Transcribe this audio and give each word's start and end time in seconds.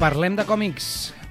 Parlem 0.00 0.32
de 0.32 0.46
còmics 0.48 0.84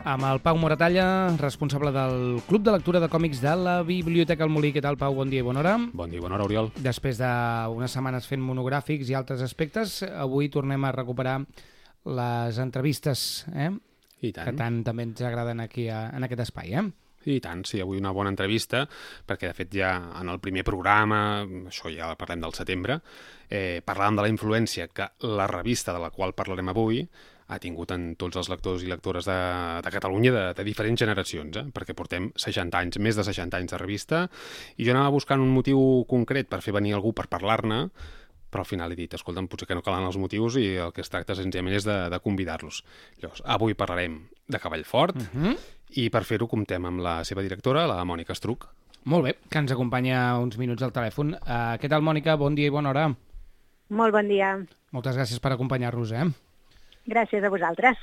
amb 0.05 0.27
el 0.29 0.39
Pau 0.45 0.53
Moratalla, 0.61 1.33
responsable 1.41 1.89
del 1.89 2.35
Club 2.45 2.67
de 2.67 2.75
Lectura 2.75 2.99
de 3.01 3.07
Còmics 3.09 3.39
de 3.41 3.53
la 3.57 3.79
Biblioteca 3.81 4.45
El 4.45 4.51
Molí. 4.53 4.69
Què 4.75 4.83
tal, 4.85 4.93
Pau? 5.01 5.15
Bon 5.17 5.31
dia 5.31 5.41
i 5.41 5.45
bona 5.47 5.63
hora. 5.63 5.71
Bon 5.89 6.11
dia 6.11 6.19
i 6.19 6.21
bona 6.21 6.37
hora, 6.37 6.45
Oriol. 6.45 6.69
Després 6.77 7.17
d'unes 7.17 7.95
setmanes 7.97 8.27
fent 8.29 8.43
monogràfics 8.45 9.09
i 9.09 9.15
altres 9.17 9.41
aspectes, 9.41 10.03
avui 10.05 10.51
tornem 10.53 10.85
a 10.85 10.91
recuperar 10.93 11.39
les 12.13 12.59
entrevistes, 12.61 13.23
eh? 13.55 13.71
I 14.21 14.31
tant. 14.37 14.51
que 14.51 14.53
tant 14.61 14.77
també 14.85 15.07
ens 15.09 15.25
agraden 15.25 15.65
aquí 15.65 15.87
a, 15.89 16.03
en 16.13 16.29
aquest 16.29 16.45
espai. 16.45 16.77
Eh? 16.77 16.85
I 17.33 17.39
tant, 17.41 17.65
sí, 17.65 17.81
avui 17.81 17.97
una 17.97 18.13
bona 18.13 18.29
entrevista, 18.35 18.83
perquè 19.25 19.49
de 19.49 19.57
fet 19.57 19.73
ja 19.81 19.95
en 20.21 20.29
el 20.29 20.37
primer 20.45 20.61
programa, 20.69 21.41
això 21.73 21.89
ja 21.89 22.13
parlem 22.21 22.45
del 22.45 22.53
setembre, 22.53 23.01
eh, 23.49 23.81
parlàvem 23.81 24.21
de 24.21 24.29
la 24.29 24.33
influència 24.35 24.91
que 24.93 25.09
la 25.25 25.49
revista 25.49 25.97
de 25.97 26.05
la 26.05 26.13
qual 26.13 26.37
parlarem 26.37 26.69
avui 26.69 27.01
ha 27.49 27.57
tingut 27.59 27.89
en 27.95 28.13
tots 28.15 28.37
els 28.37 28.49
lectors 28.51 28.83
i 28.85 28.89
lectores 28.91 29.25
de, 29.25 29.35
de 29.81 29.91
Catalunya 29.91 30.31
de, 30.31 30.43
de 30.53 30.63
diferents 30.67 31.01
generacions, 31.01 31.57
eh? 31.57 31.65
perquè 31.73 31.95
portem 31.97 32.29
60 32.37 32.77
anys, 32.77 32.99
més 33.01 33.17
de 33.17 33.23
60 33.25 33.57
anys 33.57 33.71
de 33.73 33.77
revista, 33.81 34.23
i 34.77 34.85
jo 34.85 34.93
anava 34.93 35.09
buscant 35.15 35.41
un 35.41 35.49
motiu 35.53 36.05
concret 36.07 36.47
per 36.49 36.61
fer 36.61 36.73
venir 36.77 36.93
algú 36.93 37.11
per 37.17 37.25
parlar-ne, 37.27 37.87
però 38.49 38.63
al 38.63 38.69
final 38.69 38.91
he 38.93 38.97
dit, 38.97 39.13
escolta'm, 39.13 39.47
potser 39.49 39.67
que 39.69 39.75
no 39.77 39.83
calen 39.85 40.05
els 40.07 40.17
motius 40.17 40.55
i 40.57 40.75
el 40.81 40.91
que 40.93 41.01
es 41.05 41.09
tracta 41.09 41.35
senzillament 41.37 41.75
és 41.77 41.85
de, 41.85 41.97
de 42.09 42.19
convidar-los. 42.21 42.83
Llavors, 43.21 43.43
avui 43.45 43.75
parlarem 43.77 44.19
de 44.49 44.59
Cavallfort 44.59 45.15
uh 45.17 45.27
Mhm. 45.33 45.45
-huh. 45.45 45.57
i 46.01 46.09
per 46.09 46.23
fer-ho 46.23 46.47
comptem 46.47 46.85
amb 46.85 46.99
la 47.01 47.23
seva 47.23 47.41
directora, 47.41 47.85
la 47.87 48.03
Mònica 48.05 48.33
Estruc. 48.33 48.67
Molt 49.05 49.23
bé, 49.25 49.35
que 49.49 49.57
ens 49.59 49.71
acompanya 49.71 50.37
uns 50.37 50.57
minuts 50.57 50.81
al 50.83 50.91
telèfon. 50.91 51.33
Uh, 51.33 51.77
què 51.81 51.87
tal, 51.89 52.01
Mònica? 52.01 52.35
Bon 52.37 52.53
dia 52.55 52.67
i 52.67 52.69
bona 52.69 52.89
hora. 52.89 53.15
Molt 53.89 54.11
bon 54.13 54.27
dia. 54.27 54.65
Moltes 54.91 55.15
gràcies 55.15 55.39
per 55.39 55.51
acompanyar-nos, 55.53 56.11
eh? 56.11 56.25
Gràcies 57.09 57.43
a 57.43 57.51
vosaltres. 57.51 57.97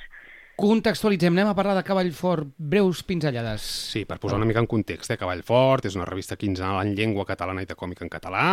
Contextualitzem, 0.56 1.34
anem 1.34 1.50
a 1.50 1.54
parlar 1.56 1.74
de 1.76 1.82
Cavallfort, 1.84 2.48
breus 2.56 3.02
pinzellades. 3.04 3.64
Sí, 3.92 4.06
per 4.08 4.16
posar 4.16 4.38
una 4.38 4.46
mica 4.48 4.62
en 4.62 4.68
context, 4.70 5.10
eh? 5.12 5.18
Cavallfort 5.20 5.84
és 5.84 5.98
una 5.98 6.06
revista 6.08 6.38
quinzenal 6.40 6.80
en 6.80 6.94
llengua 6.96 7.26
catalana 7.28 7.60
i 7.60 7.68
de 7.68 7.76
còmic 7.76 8.00
en 8.06 8.08
català, 8.14 8.46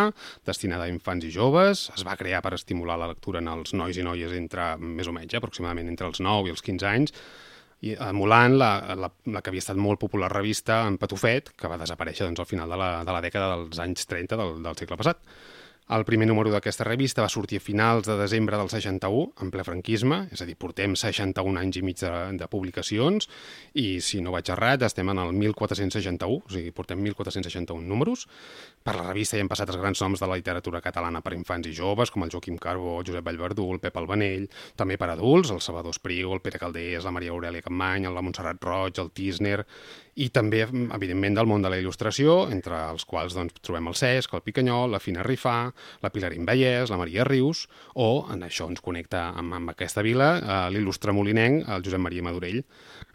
destinada 0.44 0.84
a 0.84 0.92
infants 0.92 1.24
i 1.24 1.32
joves. 1.32 1.86
Es 1.96 2.04
va 2.04 2.18
crear 2.20 2.42
per 2.44 2.58
estimular 2.58 3.00
la 3.00 3.08
lectura 3.14 3.40
en 3.40 3.48
els 3.54 3.72
nois 3.72 3.96
i 3.96 4.04
noies 4.04 4.36
entre, 4.36 4.74
més 4.84 5.08
o 5.08 5.16
menys, 5.16 5.32
eh? 5.32 5.40
aproximadament 5.40 5.94
entre 5.94 6.12
els 6.12 6.20
9 6.20 6.52
i 6.52 6.56
els 6.58 6.66
15 6.68 6.92
anys, 6.92 7.16
i 7.88 7.96
emulant 7.96 8.60
la, 8.60 8.74
la, 9.00 9.14
la 9.32 9.40
que 9.40 9.54
havia 9.54 9.64
estat 9.64 9.80
molt 9.80 10.04
popular 10.04 10.28
revista 10.36 10.82
en 10.90 11.00
Patufet, 11.00 11.54
que 11.56 11.72
va 11.72 11.80
desaparèixer 11.80 12.28
doncs, 12.28 12.44
al 12.44 12.52
final 12.52 12.76
de 12.76 12.84
la, 12.84 12.94
de 13.08 13.16
la 13.16 13.24
dècada 13.24 13.56
dels 13.56 13.80
anys 13.80 14.12
30 14.12 14.44
del, 14.44 14.58
del 14.68 14.80
segle 14.84 15.00
passat. 15.00 15.24
El 15.92 16.06
primer 16.08 16.30
número 16.30 16.48
d'aquesta 16.48 16.86
revista 16.88 17.26
va 17.26 17.30
sortir 17.30 17.58
a 17.60 17.62
finals 17.64 18.08
de 18.08 18.16
desembre 18.16 18.56
del 18.56 18.70
61, 18.72 19.34
en 19.44 19.50
ple 19.52 19.66
franquisme, 19.68 20.22
és 20.32 20.40
a 20.40 20.46
dir, 20.48 20.56
portem 20.56 20.94
61 20.96 21.60
anys 21.60 21.80
i 21.82 21.84
mig 21.84 22.00
de, 22.00 22.12
de 22.40 22.48
publicacions, 22.48 23.28
i 23.76 24.00
si 24.00 24.22
no 24.24 24.32
vaig 24.32 24.48
errat, 24.56 24.86
estem 24.88 25.12
en 25.12 25.20
el 25.20 25.34
1461, 25.36 26.40
o 26.40 26.54
sigui, 26.54 26.72
portem 26.72 27.04
1461 27.04 27.84
números. 27.84 28.24
Per 28.84 28.96
la 28.96 29.10
revista 29.10 29.36
hi 29.36 29.44
han 29.44 29.52
passat 29.52 29.74
els 29.74 29.82
grans 29.82 30.00
noms 30.06 30.24
de 30.24 30.30
la 30.32 30.38
literatura 30.40 30.80
catalana 30.84 31.20
per 31.26 31.36
infants 31.36 31.68
i 31.68 31.76
joves, 31.76 32.14
com 32.16 32.24
el 32.24 32.32
Joaquim 32.32 32.56
Carbó, 32.64 33.02
Josep 33.04 33.28
Vallverdú, 33.28 33.68
el 33.76 33.84
Pep 33.84 34.00
Albanell, 34.00 34.48
també 34.80 34.96
per 34.96 35.12
adults, 35.12 35.52
el 35.52 35.60
Salvador 35.60 35.92
Espriu, 35.92 36.32
el 36.32 36.44
Pere 36.46 36.64
Caldés, 36.64 37.04
la 37.04 37.12
Maria 37.12 37.36
Aurelia 37.36 37.64
Campmany, 37.68 38.08
la 38.08 38.24
Montserrat 38.24 38.64
Roig, 38.64 39.04
el 39.04 39.12
Tisner, 39.12 39.66
i 40.16 40.28
també, 40.30 40.62
evidentment, 40.64 41.38
del 41.38 41.48
món 41.50 41.64
de 41.64 41.72
la 41.74 41.80
il·lustració, 41.82 42.36
entre 42.54 42.78
els 42.92 43.06
quals 43.10 43.34
doncs, 43.38 43.56
trobem 43.66 43.88
el 43.90 43.98
Cesc, 43.98 44.36
el 44.38 44.44
Picanyol, 44.46 44.92
la 44.94 45.02
Fina 45.02 45.24
Rifà, 45.26 45.56
la 46.04 46.12
Pilarín 46.14 46.46
Vallès, 46.46 46.92
la 46.92 47.00
Maria 47.02 47.26
Rius, 47.28 47.66
o, 47.96 48.26
en 48.34 48.46
això 48.46 48.68
ens 48.70 48.84
connecta 48.84 49.26
amb, 49.40 49.58
amb 49.58 49.74
aquesta 49.74 50.04
vila, 50.06 50.30
eh, 50.38 50.60
l'il·lustre 50.76 51.16
molinenc, 51.16 51.66
el 51.68 51.86
Josep 51.86 52.04
Maria 52.04 52.26
Madurell. 52.26 52.62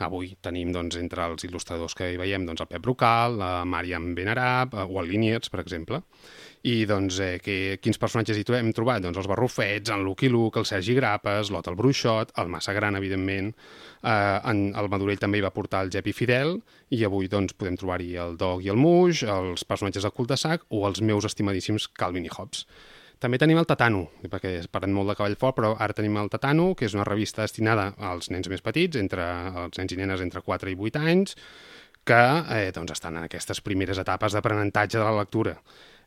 Avui 0.09 0.35
tenim, 0.43 0.73
doncs, 0.75 0.99
entre 0.99 1.29
els 1.31 1.47
il·lustradors 1.47 1.95
que 1.99 2.11
hi 2.13 2.19
veiem, 2.19 2.47
doncs, 2.49 2.65
el 2.65 2.71
Pep 2.71 2.83
Brocal, 2.83 3.39
la 3.39 3.53
Màriam 3.69 4.13
Benarab, 4.19 4.75
eh, 4.75 4.89
o 4.89 5.03
el 5.03 5.13
Liniers, 5.13 5.55
per 5.55 5.63
exemple. 5.63 6.03
I, 6.67 6.87
doncs, 6.91 7.21
eh, 7.23 7.39
que, 7.43 7.79
quins 7.83 8.01
personatges 8.03 8.39
hi 8.41 8.45
hem 8.59 8.73
trobat? 8.75 9.03
Doncs 9.05 9.21
els 9.21 9.29
Barrufets, 9.31 9.93
en 9.95 10.03
Lucky 10.03 10.29
Luke, 10.29 10.59
el 10.59 10.67
Sergi 10.67 10.97
Grapes, 10.97 11.53
l'Ot 11.55 11.71
el 11.71 11.77
Bruixot, 11.79 12.33
el 12.43 12.51
Massa 12.51 12.75
Gran, 12.75 12.99
evidentment, 12.99 13.53
eh, 14.03 14.11
en, 14.51 14.65
el 14.75 14.91
Madurell 14.91 15.23
també 15.23 15.39
hi 15.39 15.47
va 15.47 15.55
portar 15.55 15.85
el 15.87 15.93
Jepi 15.95 16.13
Fidel, 16.13 16.57
i 16.91 17.05
avui, 17.07 17.31
doncs, 17.31 17.55
podem 17.55 17.79
trobar-hi 17.79 18.17
el 18.19 18.37
Dog 18.41 18.65
i 18.67 18.73
el 18.75 18.81
Muix, 18.81 19.23
els 19.23 19.65
personatges 19.65 20.03
del 20.03 20.15
cul 20.17 20.27
de 20.27 20.37
sac, 20.41 20.67
o 20.71 20.87
els 20.89 21.01
meus 21.01 21.29
estimadíssims 21.29 21.89
Calvin 21.95 22.27
i 22.27 22.33
Hobbes. 22.35 22.67
També 23.19 23.39
tenim 23.39 23.59
el 23.59 23.67
Tatano, 23.67 24.05
perquè 24.31 24.61
parlem 24.71 24.93
molt 24.95 25.11
de 25.11 25.17
Cavallfort, 25.19 25.57
però 25.57 25.73
ara 25.83 25.95
tenim 25.95 26.21
el 26.21 26.29
Tatano, 26.31 26.69
que 26.79 26.87
és 26.87 26.95
una 26.95 27.07
revista 27.07 27.43
destinada 27.43 27.91
als 27.99 28.31
nens 28.31 28.47
més 28.51 28.63
petits, 28.63 28.99
entre 29.01 29.25
els 29.65 29.79
nens 29.81 29.95
i 29.95 29.99
nenes 29.99 30.23
entre 30.23 30.43
4 30.47 30.71
i 30.71 30.77
8 30.79 31.03
anys, 31.03 31.35
que 32.09 32.19
eh, 32.57 32.71
doncs 32.75 32.95
estan 32.97 33.19
en 33.21 33.27
aquestes 33.29 33.61
primeres 33.65 34.01
etapes 34.01 34.33
d'aprenentatge 34.37 34.99
de 34.99 35.05
la 35.05 35.15
lectura. 35.21 35.55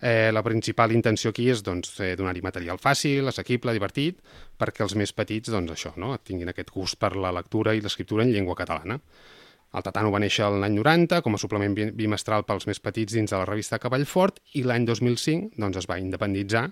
Eh, 0.02 0.32
la 0.34 0.42
principal 0.42 0.92
intenció 0.96 1.30
aquí 1.30 1.46
és 1.54 1.62
doncs, 1.62 1.94
eh, 2.02 2.16
donar-hi 2.18 2.42
material 2.42 2.80
fàcil, 2.82 3.28
assequible, 3.30 3.76
divertit, 3.78 4.18
perquè 4.58 4.82
els 4.82 4.96
més 4.98 5.14
petits 5.14 5.52
doncs, 5.54 5.76
això, 5.76 5.94
no? 6.02 6.16
tinguin 6.26 6.50
aquest 6.50 6.74
gust 6.74 6.98
per 6.98 7.14
la 7.16 7.30
lectura 7.38 7.76
i 7.78 7.84
l'escriptura 7.86 8.26
en 8.26 8.34
llengua 8.34 8.58
catalana. 8.58 8.98
El 9.72 9.86
Tatano 9.86 10.10
va 10.12 10.20
néixer 10.20 10.50
l'any 10.52 10.74
90 10.76 11.22
com 11.24 11.38
a 11.38 11.40
suplement 11.40 11.72
bi- 11.78 11.92
bimestral 11.96 12.44
pels 12.44 12.66
més 12.68 12.82
petits 12.84 13.14
dins 13.14 13.30
de 13.32 13.38
la 13.38 13.46
revista 13.48 13.78
Cavallfort 13.80 14.42
i 14.60 14.66
l'any 14.68 14.84
2005 14.90 15.54
doncs, 15.62 15.78
es 15.80 15.88
va 15.88 16.00
independitzar 16.02 16.66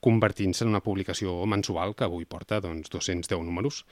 convertint-se 0.00 0.64
en 0.64 0.70
una 0.70 0.82
publicació 0.84 1.34
mensual 1.50 1.94
que 1.98 2.06
avui 2.06 2.24
porta 2.24 2.60
doncs, 2.62 2.90
210 2.92 3.42
números. 3.42 3.82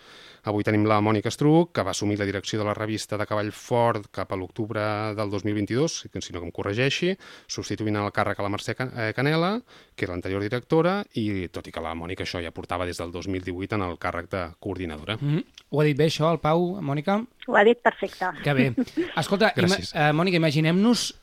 Avui 0.46 0.62
tenim 0.66 0.86
la 0.86 1.00
Mònica 1.02 1.32
Estruc, 1.32 1.72
que 1.74 1.82
va 1.82 1.90
assumir 1.90 2.18
la 2.20 2.28
direcció 2.28 2.60
de 2.60 2.66
la 2.68 2.74
revista 2.78 3.18
de 3.18 3.26
Cavallfort 3.26 4.10
cap 4.14 4.32
a 4.32 4.38
l'octubre 4.38 4.82
del 5.18 5.30
2022, 5.30 6.06
que 6.12 6.22
si 6.22 6.32
no 6.32 6.40
que 6.40 6.46
em 6.46 6.54
corregeixi, 6.54 7.16
substituint 7.50 7.98
el 7.98 8.12
càrrec 8.14 8.38
a 8.38 8.46
la 8.46 8.52
Mercè 8.54 8.76
eh, 8.78 9.10
Canela, 9.16 9.56
que 9.96 10.06
era 10.06 10.14
l'anterior 10.14 10.44
directora, 10.46 11.00
i 11.18 11.48
tot 11.50 11.66
i 11.66 11.74
que 11.74 11.82
la 11.82 11.96
Mònica 11.98 12.22
això 12.22 12.42
ja 12.44 12.54
portava 12.54 12.86
des 12.86 13.02
del 13.02 13.10
2018 13.10 13.74
en 13.74 13.86
el 13.88 13.98
càrrec 13.98 14.30
de 14.30 14.46
coordinadora. 14.60 15.18
Mm 15.20 15.34
-hmm. 15.34 15.44
Ho 15.70 15.80
ha 15.80 15.84
dit 15.84 15.96
bé, 15.96 16.06
això, 16.06 16.30
el 16.30 16.38
Pau, 16.38 16.80
Mònica? 16.80 17.24
Ho 17.48 17.56
ha 17.56 17.64
dit 17.64 17.78
perfecte. 17.82 18.26
Que 18.44 18.54
bé. 18.54 18.74
Escolta, 19.16 19.52
ima 19.56 19.74
uh, 19.74 20.12
Mònica, 20.14 20.36
imaginem-nos, 20.36 21.14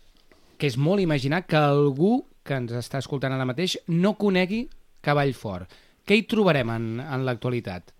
que 0.57 0.67
és 0.67 0.77
molt 0.77 0.99
imaginar, 1.01 1.45
que 1.45 1.55
algú 1.55 2.25
que 2.43 2.55
ens 2.59 2.71
està 2.75 2.99
escoltant 2.99 3.33
ara 3.33 3.47
mateix 3.47 3.77
no 3.87 4.15
conegui 4.19 4.67
Cavallfort. 5.03 5.67
Què 6.03 6.17
hi 6.19 6.25
trobarem 6.27 6.69
en, 6.69 6.87
en 7.03 7.25
l'actualitat? 7.27 7.93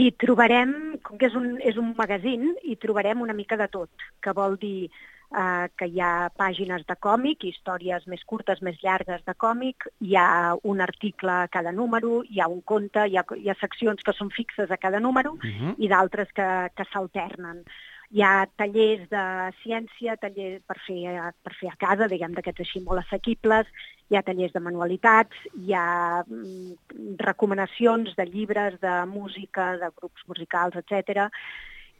I 0.00 0.10
trobarem, 0.16 0.74
com 1.04 1.18
que 1.20 1.28
és 1.28 1.36
un, 1.36 1.54
és 1.66 1.76
un 1.80 1.94
magazín, 1.96 2.54
hi 2.64 2.76
trobarem 2.80 3.20
una 3.20 3.36
mica 3.36 3.56
de 3.60 3.66
tot, 3.68 3.90
que 4.22 4.32
vol 4.36 4.56
dir 4.60 4.88
eh, 4.88 5.66
que 5.76 5.88
hi 5.90 6.00
ha 6.00 6.30
pàgines 6.36 6.86
de 6.88 6.96
còmic, 6.96 7.44
històries 7.44 8.06
més 8.08 8.22
curtes, 8.24 8.62
més 8.64 8.78
llargues 8.84 9.24
de 9.26 9.34
còmic, 9.34 9.88
hi 10.00 10.16
ha 10.16 10.56
un 10.62 10.80
article 10.80 11.36
a 11.42 11.48
cada 11.52 11.72
número, 11.72 12.22
hi 12.28 12.40
ha 12.40 12.48
un 12.48 12.62
conte, 12.62 13.06
hi 13.08 13.18
ha, 13.18 13.24
hi 13.36 13.50
ha 13.50 13.58
seccions 13.60 14.02
que 14.06 14.16
són 14.16 14.32
fixes 14.36 14.70
a 14.70 14.80
cada 14.80 15.00
número 15.00 15.36
Uh 15.40 15.48
-huh. 15.48 15.74
i 15.78 15.88
d'altres 15.88 16.28
que, 16.32 16.48
que 16.76 16.84
s'alternen. 16.92 17.64
Hi 18.10 18.22
ha 18.26 18.46
tallers 18.58 19.04
de 19.12 19.24
ciència, 19.60 20.16
tallers 20.18 20.62
per 20.66 20.74
fer, 20.82 21.12
per 21.46 21.52
fer 21.54 21.68
a 21.70 21.76
casa, 21.78 22.08
diguem 22.10 22.32
d'aquests 22.34 22.64
així 22.64 22.80
molt 22.82 23.04
assequibles, 23.04 23.68
hi 24.10 24.18
ha 24.18 24.22
tallers 24.26 24.50
de 24.56 24.62
manualitats, 24.64 25.44
hi 25.54 25.76
ha 25.78 26.24
mm, 26.24 27.20
recomanacions 27.22 28.16
de 28.18 28.26
llibres, 28.26 28.80
de 28.82 28.94
música, 29.06 29.76
de 29.78 29.92
grups 30.00 30.26
musicals, 30.26 30.80
etc. 30.80 31.28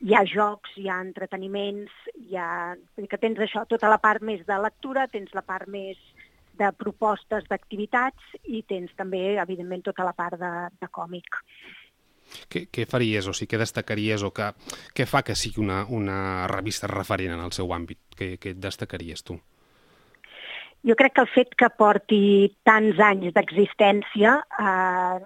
Hi 0.03 0.17
ha 0.19 0.25
jocs, 0.27 0.75
hi 0.83 0.91
ha 0.91 0.99
entreteniments, 1.05 1.95
hi 2.25 2.35
ha... 2.35 2.75
que 2.99 3.23
tens 3.23 3.39
això, 3.47 3.62
tota 3.71 3.93
la 3.93 4.01
part 4.03 4.27
més 4.27 4.43
de 4.51 4.59
lectura, 4.67 5.07
tens 5.15 5.31
la 5.39 5.47
part 5.47 5.71
més 5.71 6.01
de 6.59 6.73
propostes 6.77 7.47
d'activitats 7.49 8.35
i 8.51 8.65
tens 8.67 8.91
també, 8.99 9.37
evidentment, 9.39 9.87
tota 9.87 10.11
la 10.11 10.17
part 10.17 10.43
de, 10.43 10.53
de 10.83 10.91
còmic. 10.91 11.39
Què, 12.50 12.67
què 12.73 12.87
faries 12.91 13.29
o 13.31 13.35
sigui, 13.37 13.53
què 13.53 13.61
destacaries 13.62 14.25
o 14.27 14.32
que, 14.35 14.50
què 14.97 15.06
fa 15.06 15.23
que 15.27 15.37
sigui 15.38 15.62
una, 15.65 15.85
una 15.88 16.47
revista 16.50 16.91
referent 16.91 17.37
en 17.37 17.44
el 17.44 17.55
seu 17.56 17.73
àmbit? 17.77 18.00
Què, 18.17 18.35
què 18.43 18.55
destacaries 18.59 19.25
tu? 19.27 19.38
Jo 20.87 20.97
crec 20.97 21.12
que 21.17 21.25
el 21.27 21.32
fet 21.35 21.55
que 21.61 21.69
porti 21.77 22.23
tants 22.65 23.00
anys 23.05 23.35
d'existència 23.37 24.38
eh, 24.41 25.17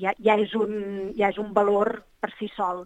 ja, 0.00 0.14
ja, 0.18 0.36
és 0.36 0.54
un, 0.58 0.74
ja 1.18 1.30
és 1.30 1.38
un 1.38 1.52
valor 1.54 2.00
per 2.20 2.32
si 2.38 2.50
sol. 2.56 2.82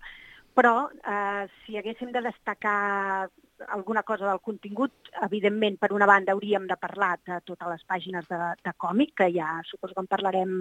Però 0.59 0.89
eh, 0.91 1.45
si 1.63 1.77
haguéssim 1.79 2.11
de 2.11 2.21
destacar 2.25 3.29
alguna 3.75 4.03
cosa 4.07 4.27
del 4.27 4.41
contingut, 4.43 4.93
evidentment, 5.23 5.77
per 5.79 5.93
una 5.95 6.07
banda, 6.07 6.35
hauríem 6.35 6.67
de 6.67 6.77
parlar 6.79 7.13
de 7.27 7.39
totes 7.47 7.69
les 7.71 7.85
pàgines 7.87 8.27
de, 8.31 8.39
de 8.67 8.73
còmic, 8.77 9.15
que 9.19 9.29
ja 9.35 9.61
suposo 9.67 9.95
que 9.95 10.03
en 10.03 10.11
parlarem 10.11 10.53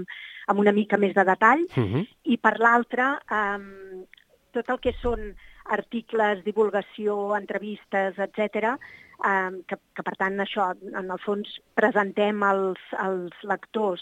amb 0.53 0.61
una 0.61 0.73
mica 0.73 0.97
més 1.01 1.15
de 1.17 1.25
detall, 1.25 1.65
uh 1.65 1.81
Mhm. 1.81 1.93
-huh. 1.95 2.05
i 2.23 2.37
per 2.37 2.59
l'altra, 2.59 3.21
eh, 3.39 4.05
tot 4.53 4.69
el 4.69 4.79
que 4.79 4.93
són 5.01 5.35
articles, 5.65 6.43
divulgació, 6.45 7.35
entrevistes, 7.35 8.17
etc, 8.17 8.77
eh, 9.25 9.51
que, 9.67 9.75
que 9.95 10.03
per 10.03 10.15
tant 10.15 10.37
això, 10.39 10.71
en 10.93 11.11
el 11.11 11.19
fons, 11.19 11.59
presentem 11.73 12.43
als, 12.43 12.79
als 12.97 13.33
lectors 13.43 14.01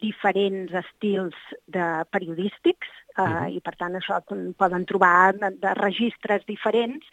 diferents 0.00 0.72
estils 0.72 1.34
de 1.66 2.04
periodístics 2.10 2.88
eh, 3.16 3.22
uh. 3.22 3.28
-huh. 3.28 3.52
i 3.56 3.60
per 3.60 3.76
tant 3.76 3.94
això 3.94 4.20
poden 4.56 4.84
trobar 4.84 5.32
de, 5.34 5.50
de 5.58 5.74
registres 5.74 6.44
diferents, 6.46 7.04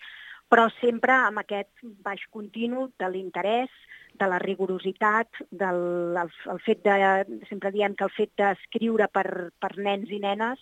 però 0.49 0.69
sempre 0.81 1.13
amb 1.13 1.39
aquest 1.39 1.71
baix 2.03 2.25
continu 2.29 2.89
de 2.97 3.09
l'interès, 3.09 3.69
de 4.19 4.27
la 4.27 4.39
rigorositat, 4.39 5.27
del 5.51 6.17
el, 6.17 6.29
el 6.53 6.59
fet 6.65 6.83
de, 6.83 6.95
sempre 7.49 7.71
diem 7.71 7.95
que 7.95 8.03
el 8.03 8.15
fet 8.15 8.31
d'escriure 8.35 9.07
per, 9.07 9.51
per 9.61 9.77
nens 9.77 10.09
i 10.09 10.19
nenes 10.19 10.59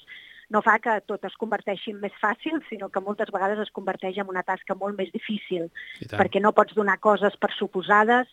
no 0.50 0.62
fa 0.64 0.78
que 0.80 0.94
tot 1.08 1.26
es 1.28 1.36
converteixi 1.40 1.92
en 1.92 2.00
més 2.04 2.14
fàcil, 2.22 2.62
sinó 2.70 2.88
que 2.90 3.04
moltes 3.04 3.32
vegades 3.36 3.60
es 3.60 3.74
converteix 3.76 4.20
en 4.22 4.30
una 4.32 4.46
tasca 4.48 4.78
molt 4.80 4.96
més 5.00 5.12
difícil, 5.12 5.68
perquè 6.14 6.40
no 6.44 6.54
pots 6.56 6.76
donar 6.78 7.00
coses 7.04 7.36
per 7.42 7.52
suposades, 7.56 8.32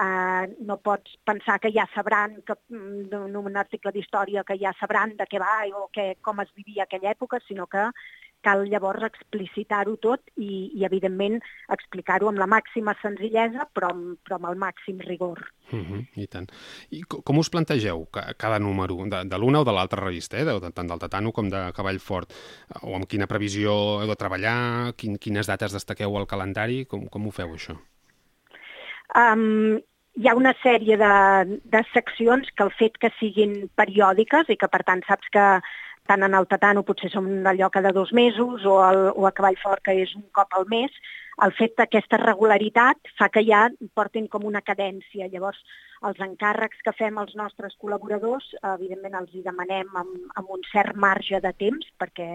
eh, 0.00 0.56
no 0.60 0.78
pots 0.80 1.18
pensar 1.24 1.58
que 1.60 1.72
ja 1.72 1.86
sabran, 1.94 2.42
que, 2.46 2.54
mm, 2.68 3.12
en 3.12 3.36
un 3.36 3.56
article 3.56 3.92
d'història, 3.92 4.44
que 4.44 4.58
ja 4.58 4.72
sabran 4.80 5.16
de 5.16 5.24
què 5.26 5.38
va 5.40 5.62
o 5.76 5.88
que, 5.92 6.16
com 6.22 6.40
es 6.40 6.48
vivia 6.54 6.84
aquella 6.84 7.10
època, 7.12 7.40
sinó 7.46 7.66
que 7.66 7.90
cal 8.42 8.64
llavors 8.66 9.04
explicitar-ho 9.06 9.96
tot 10.02 10.20
i, 10.36 10.72
i 10.74 10.82
evidentment, 10.84 11.36
explicar-ho 11.70 12.26
amb 12.26 12.40
la 12.42 12.48
màxima 12.50 12.90
senzillesa, 13.00 13.68
però 13.72 13.92
amb, 13.94 14.16
però 14.26 14.34
amb 14.40 14.48
el 14.50 14.56
màxim 14.58 14.98
rigor. 14.98 15.38
Uh 15.70 15.78
-huh, 15.78 16.06
I 16.16 16.26
tant. 16.26 16.50
I 16.90 17.02
co- 17.02 17.22
com 17.22 17.38
us 17.38 17.48
plantegeu 17.50 18.06
ca- 18.10 18.34
cada 18.34 18.58
número, 18.58 18.96
de, 19.06 19.24
de 19.28 19.38
l'una 19.38 19.60
o 19.60 19.64
de 19.64 19.72
l'altra 19.72 20.00
revista, 20.02 20.36
eh? 20.38 20.44
de, 20.44 20.70
tant 20.72 20.88
del 20.88 20.98
Tatano 20.98 21.30
com 21.32 21.48
de 21.48 21.72
Cavall 21.72 22.00
Fort? 22.00 22.32
O 22.82 22.96
amb 22.96 23.06
quina 23.06 23.28
previsió 23.28 24.00
heu 24.02 24.08
de 24.08 24.16
treballar? 24.16 24.92
Quin, 24.96 25.18
quines 25.18 25.46
dates 25.46 25.72
destaqueu 25.72 26.16
al 26.16 26.26
calendari? 26.26 26.84
Com, 26.86 27.06
com 27.08 27.26
ho 27.26 27.30
feu, 27.30 27.54
això? 27.54 27.78
Um, 29.18 29.80
hi 30.16 30.28
ha 30.28 30.36
una 30.36 30.52
sèrie 30.62 30.96
de, 31.00 31.14
de 31.72 31.80
seccions 31.92 32.48
que 32.56 32.64
el 32.66 32.72
fet 32.78 32.98
que 33.00 33.12
siguin 33.18 33.54
periòdiques 33.80 34.52
i 34.52 34.58
que 34.60 34.68
per 34.72 34.82
tant 34.88 35.02
saps 35.08 35.32
que 35.32 35.46
tant 36.10 36.26
en 36.26 36.34
el 36.34 36.48
Tatano 36.50 36.82
potser 36.86 37.10
són 37.12 37.46
allò 37.46 37.68
cada 37.72 37.92
dos 37.96 38.12
mesos 38.12 38.64
o, 38.66 38.76
el, 38.84 39.02
o 39.14 39.26
a 39.28 39.32
Cavall 39.32 39.58
Fort 39.62 39.84
que 39.86 39.94
és 40.02 40.14
un 40.18 40.24
cop 40.36 40.56
al 40.58 40.66
mes, 40.70 40.94
el 41.46 41.54
fet 41.56 41.76
d'aquesta 41.78 42.18
regularitat 42.20 43.12
fa 43.18 43.30
que 43.32 43.44
ja 43.46 43.62
portin 43.96 44.26
com 44.32 44.44
una 44.44 44.60
cadència. 44.60 45.30
Llavors, 45.32 45.60
els 46.08 46.20
encàrrecs 46.26 46.82
que 46.84 46.92
fem 46.98 47.18
als 47.18 47.36
nostres 47.38 47.76
col·laboradors, 47.80 48.50
evidentment 48.74 49.16
els 49.22 49.32
hi 49.32 49.44
demanem 49.46 49.88
amb, 50.02 50.18
amb 50.36 50.56
un 50.58 50.66
cert 50.72 50.98
marge 51.06 51.40
de 51.40 51.54
temps 51.64 51.88
perquè 52.02 52.28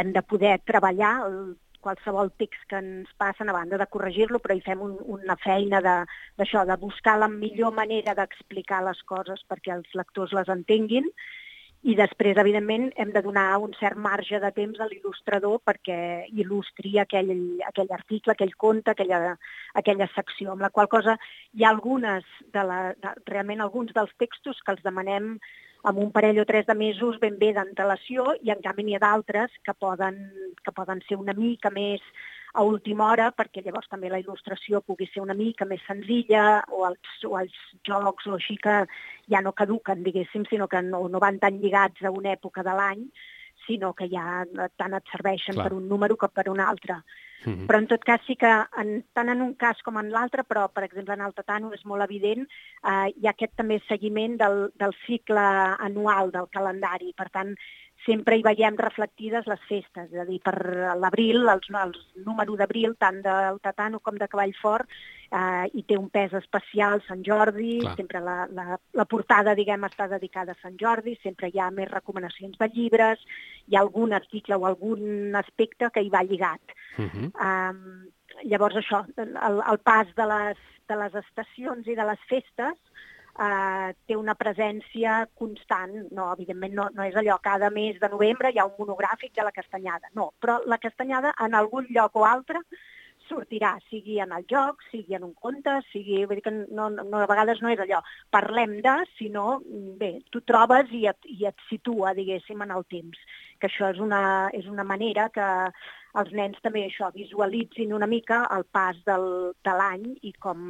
hem 0.00 0.14
de 0.16 0.22
poder 0.22 0.56
treballar 0.64 1.16
el, 1.26 1.36
qualsevol 1.84 2.32
text 2.38 2.64
que 2.70 2.78
ens 2.80 3.10
passen 3.20 3.50
a 3.50 3.56
banda 3.56 3.78
de 3.80 3.88
corregir-lo, 3.90 4.40
però 4.40 4.56
hi 4.56 4.64
fem 4.64 4.80
un, 4.84 4.96
una 5.16 5.36
feina 5.42 5.80
d'això, 5.84 6.64
de, 6.64 6.72
de 6.72 6.80
buscar 6.80 7.18
la 7.18 7.28
millor 7.32 7.74
manera 7.76 8.14
d'explicar 8.18 8.82
les 8.86 9.00
coses 9.08 9.44
perquè 9.48 9.74
els 9.76 9.94
lectors 9.98 10.34
les 10.36 10.52
entenguin. 10.52 11.08
I 11.80 11.94
després, 11.96 12.36
evidentment, 12.36 12.90
hem 13.00 13.08
de 13.14 13.22
donar 13.24 13.54
un 13.64 13.72
cert 13.78 13.96
marge 13.96 14.36
de 14.42 14.50
temps 14.52 14.80
a 14.80 14.88
l'il·lustrador 14.90 15.62
perquè 15.64 16.26
il·lustri 16.28 16.98
aquell, 17.00 17.32
aquell 17.64 17.94
article, 17.96 18.34
aquell 18.34 18.52
conte, 18.60 18.92
aquella, 18.92 19.38
aquella 19.80 20.10
secció, 20.12 20.52
amb 20.52 20.66
la 20.66 20.68
qual 20.68 20.90
cosa 20.92 21.16
hi 21.56 21.64
ha 21.64 21.72
algunes, 21.72 22.28
de 22.52 22.66
la, 22.68 22.82
de, 23.00 23.14
realment 23.32 23.64
alguns 23.64 23.96
dels 23.96 24.12
textos 24.20 24.60
que 24.60 24.76
els 24.76 24.84
demanem 24.84 25.38
amb 25.82 25.98
un 25.98 26.10
parell 26.12 26.40
o 26.42 26.46
tres 26.48 26.66
de 26.68 26.74
mesos 26.76 27.18
ben 27.20 27.38
bé 27.40 27.52
d'antelació 27.56 28.34
i 28.44 28.52
en 28.52 28.60
canvi 28.64 28.84
n'hi 28.84 28.98
ha 28.98 29.04
d'altres 29.04 29.54
que, 29.64 29.74
poden, 29.74 30.18
que 30.64 30.74
poden 30.76 31.00
ser 31.08 31.16
una 31.20 31.34
mica 31.36 31.70
més 31.72 32.04
a 32.52 32.64
última 32.66 33.06
hora 33.12 33.30
perquè 33.30 33.62
llavors 33.62 33.88
també 33.88 34.10
la 34.10 34.18
il·lustració 34.20 34.82
pugui 34.82 35.06
ser 35.10 35.22
una 35.22 35.36
mica 35.38 35.64
més 35.64 35.82
senzilla 35.86 36.62
o 36.74 36.84
els, 36.88 37.24
o 37.24 37.36
els 37.38 37.56
jocs 37.86 38.26
o 38.26 38.36
així 38.36 38.56
que 38.58 38.82
ja 39.30 39.42
no 39.44 39.54
caduquen, 39.56 40.02
diguéssim, 40.02 40.44
sinó 40.50 40.66
que 40.68 40.82
no, 40.82 41.06
no 41.08 41.22
van 41.22 41.38
tan 41.38 41.60
lligats 41.62 42.02
a 42.02 42.10
una 42.10 42.34
època 42.34 42.66
de 42.66 42.74
l'any, 42.74 43.06
sinó 43.66 43.92
que 43.94 44.08
ja 44.10 44.44
tant 44.80 44.96
et 44.98 45.12
serveixen 45.12 45.54
Clar. 45.54 45.68
per 45.68 45.76
un 45.78 45.86
número 45.88 46.16
com 46.18 46.32
per 46.34 46.48
un 46.50 46.60
altre. 46.64 46.98
-huh. 47.46 47.66
Però 47.66 47.78
en 47.78 47.86
tot 47.86 48.04
cas 48.04 48.20
sí 48.26 48.36
que 48.36 48.50
en, 48.82 49.04
tant 49.12 49.28
en 49.28 49.42
un 49.42 49.54
cas 49.54 49.80
com 49.82 49.96
en 49.98 50.10
l'altre, 50.10 50.44
però 50.44 50.68
per 50.68 50.84
exemple 50.84 51.14
en 51.14 51.20
el 51.20 51.34
Tatano 51.34 51.72
és 51.72 51.84
molt 51.84 52.02
evident, 52.02 52.46
eh, 52.84 53.08
hi 53.16 53.26
ha 53.26 53.30
aquest 53.30 53.56
també 53.56 53.80
seguiment 53.88 54.36
del, 54.36 54.70
del 54.76 54.94
cicle 55.06 55.46
anual 55.90 56.30
del 56.30 56.48
calendari. 56.50 57.12
Per 57.16 57.28
tant, 57.30 57.54
sempre 58.06 58.36
hi 58.36 58.42
veiem 58.42 58.76
reflectides 58.80 59.46
les 59.46 59.60
festes, 59.68 60.12
és 60.12 60.20
a 60.20 60.24
dir, 60.24 60.40
per 60.42 60.56
l'abril, 60.96 61.48
els 61.48 61.68
número 62.24 62.56
d'abril, 62.56 62.96
tant 62.98 63.20
del 63.22 63.60
Tatano 63.60 64.00
com 64.00 64.16
de 64.16 64.28
Cavall 64.28 64.54
Fort, 64.60 64.88
eh, 65.30 65.70
hi 65.72 65.84
té 65.86 65.96
un 65.98 66.08
pes 66.12 66.32
especial 66.38 67.02
Sant 67.06 67.22
Jordi, 67.26 67.78
Clar. 67.84 67.94
sempre 67.98 68.22
la, 68.24 68.36
la, 68.56 68.78
la 68.98 69.06
portada, 69.10 69.54
diguem, 69.58 69.86
està 69.86 70.08
dedicada 70.10 70.56
a 70.56 70.62
Sant 70.62 70.78
Jordi, 70.80 71.16
sempre 71.22 71.50
hi 71.50 71.60
ha 71.60 71.70
més 71.74 71.90
recomanacions 71.90 72.58
de 72.58 72.70
llibres, 72.74 73.22
hi 73.66 73.76
ha 73.76 73.84
algun 73.84 74.14
article 74.16 74.58
o 74.58 74.66
algun 74.66 75.36
aspecte 75.38 75.90
que 75.94 76.02
hi 76.02 76.10
va 76.10 76.24
lligat. 76.26 76.74
Uh 76.98 77.06
-huh. 77.06 77.30
Um, 77.46 78.10
llavors 78.44 78.76
això, 78.76 79.04
el, 79.16 79.62
el 79.72 79.78
pas 79.78 80.06
de 80.16 80.26
les, 80.26 80.58
de 80.88 80.96
les 80.96 81.14
estacions 81.14 81.86
i 81.86 81.94
de 81.94 82.04
les 82.04 82.20
festes 82.28 82.76
uh, 83.38 83.90
té 84.06 84.16
una 84.16 84.34
presència 84.34 85.26
constant. 85.34 85.92
No, 86.10 86.32
evidentment 86.32 86.74
no, 86.74 86.88
no 86.94 87.02
és 87.02 87.14
allò, 87.14 87.38
cada 87.42 87.70
mes 87.70 88.00
de 88.00 88.08
novembre 88.08 88.50
hi 88.50 88.58
ha 88.58 88.66
un 88.66 88.78
monogràfic 88.78 89.34
de 89.34 89.44
la 89.44 89.52
castanyada. 89.52 90.08
No, 90.14 90.32
però 90.40 90.60
la 90.66 90.78
castanyada 90.78 91.34
en 91.38 91.54
algun 91.54 91.86
lloc 91.90 92.16
o 92.16 92.24
altre 92.24 92.60
sortirà, 93.30 93.76
sigui 93.88 94.18
en 94.22 94.34
el 94.36 94.44
joc, 94.50 94.82
sigui 94.90 95.16
en 95.16 95.24
un 95.28 95.34
conte, 95.34 95.76
sigui... 95.92 96.24
Vull 96.26 96.40
dir 96.40 96.46
que 96.46 96.54
no, 96.58 96.88
no, 96.90 97.06
a 97.22 97.28
vegades 97.30 97.62
no 97.62 97.70
és 97.72 97.80
allò, 97.82 98.02
parlem 98.34 98.78
de, 98.84 98.96
sinó, 99.16 99.60
bé, 100.00 100.16
tu 100.34 100.42
trobes 100.46 100.90
i 100.96 101.06
et, 101.10 101.30
i 101.30 101.46
et 101.50 101.66
situa, 101.68 102.14
diguéssim, 102.18 102.66
en 102.66 102.74
el 102.76 102.86
temps. 102.92 103.20
Que 103.60 103.70
això 103.70 103.92
és 103.94 104.00
una, 104.02 104.22
és 104.56 104.66
una 104.70 104.86
manera 104.88 105.28
que 105.34 105.46
els 106.20 106.32
nens 106.34 106.58
també 106.64 106.86
això 106.88 107.12
visualitzin 107.14 107.94
una 107.94 108.08
mica 108.10 108.42
el 108.56 108.66
pas 108.74 108.98
del, 109.06 109.28
de 109.62 109.76
l'any 109.78 110.10
i 110.26 110.34
com 110.42 110.66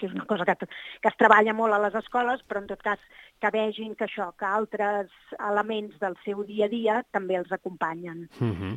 que 0.00 0.08
és 0.08 0.14
una 0.16 0.24
cosa 0.24 0.46
que, 0.48 0.56
que 0.64 1.10
es 1.10 1.16
treballa 1.20 1.52
molt 1.52 1.76
a 1.76 1.80
les 1.82 1.96
escoles, 2.00 2.40
però 2.48 2.62
en 2.62 2.70
tot 2.70 2.80
cas 2.82 3.02
que 3.40 3.52
vegin 3.52 3.92
que 3.98 4.06
això, 4.08 4.30
que 4.40 4.48
altres 4.48 5.12
elements 5.36 5.98
del 6.00 6.16
seu 6.24 6.40
dia 6.48 6.70
a 6.70 6.72
dia 6.72 7.00
també 7.12 7.36
els 7.36 7.52
acompanyen. 7.52 8.24
Uh 8.40 8.48
-huh. 8.48 8.72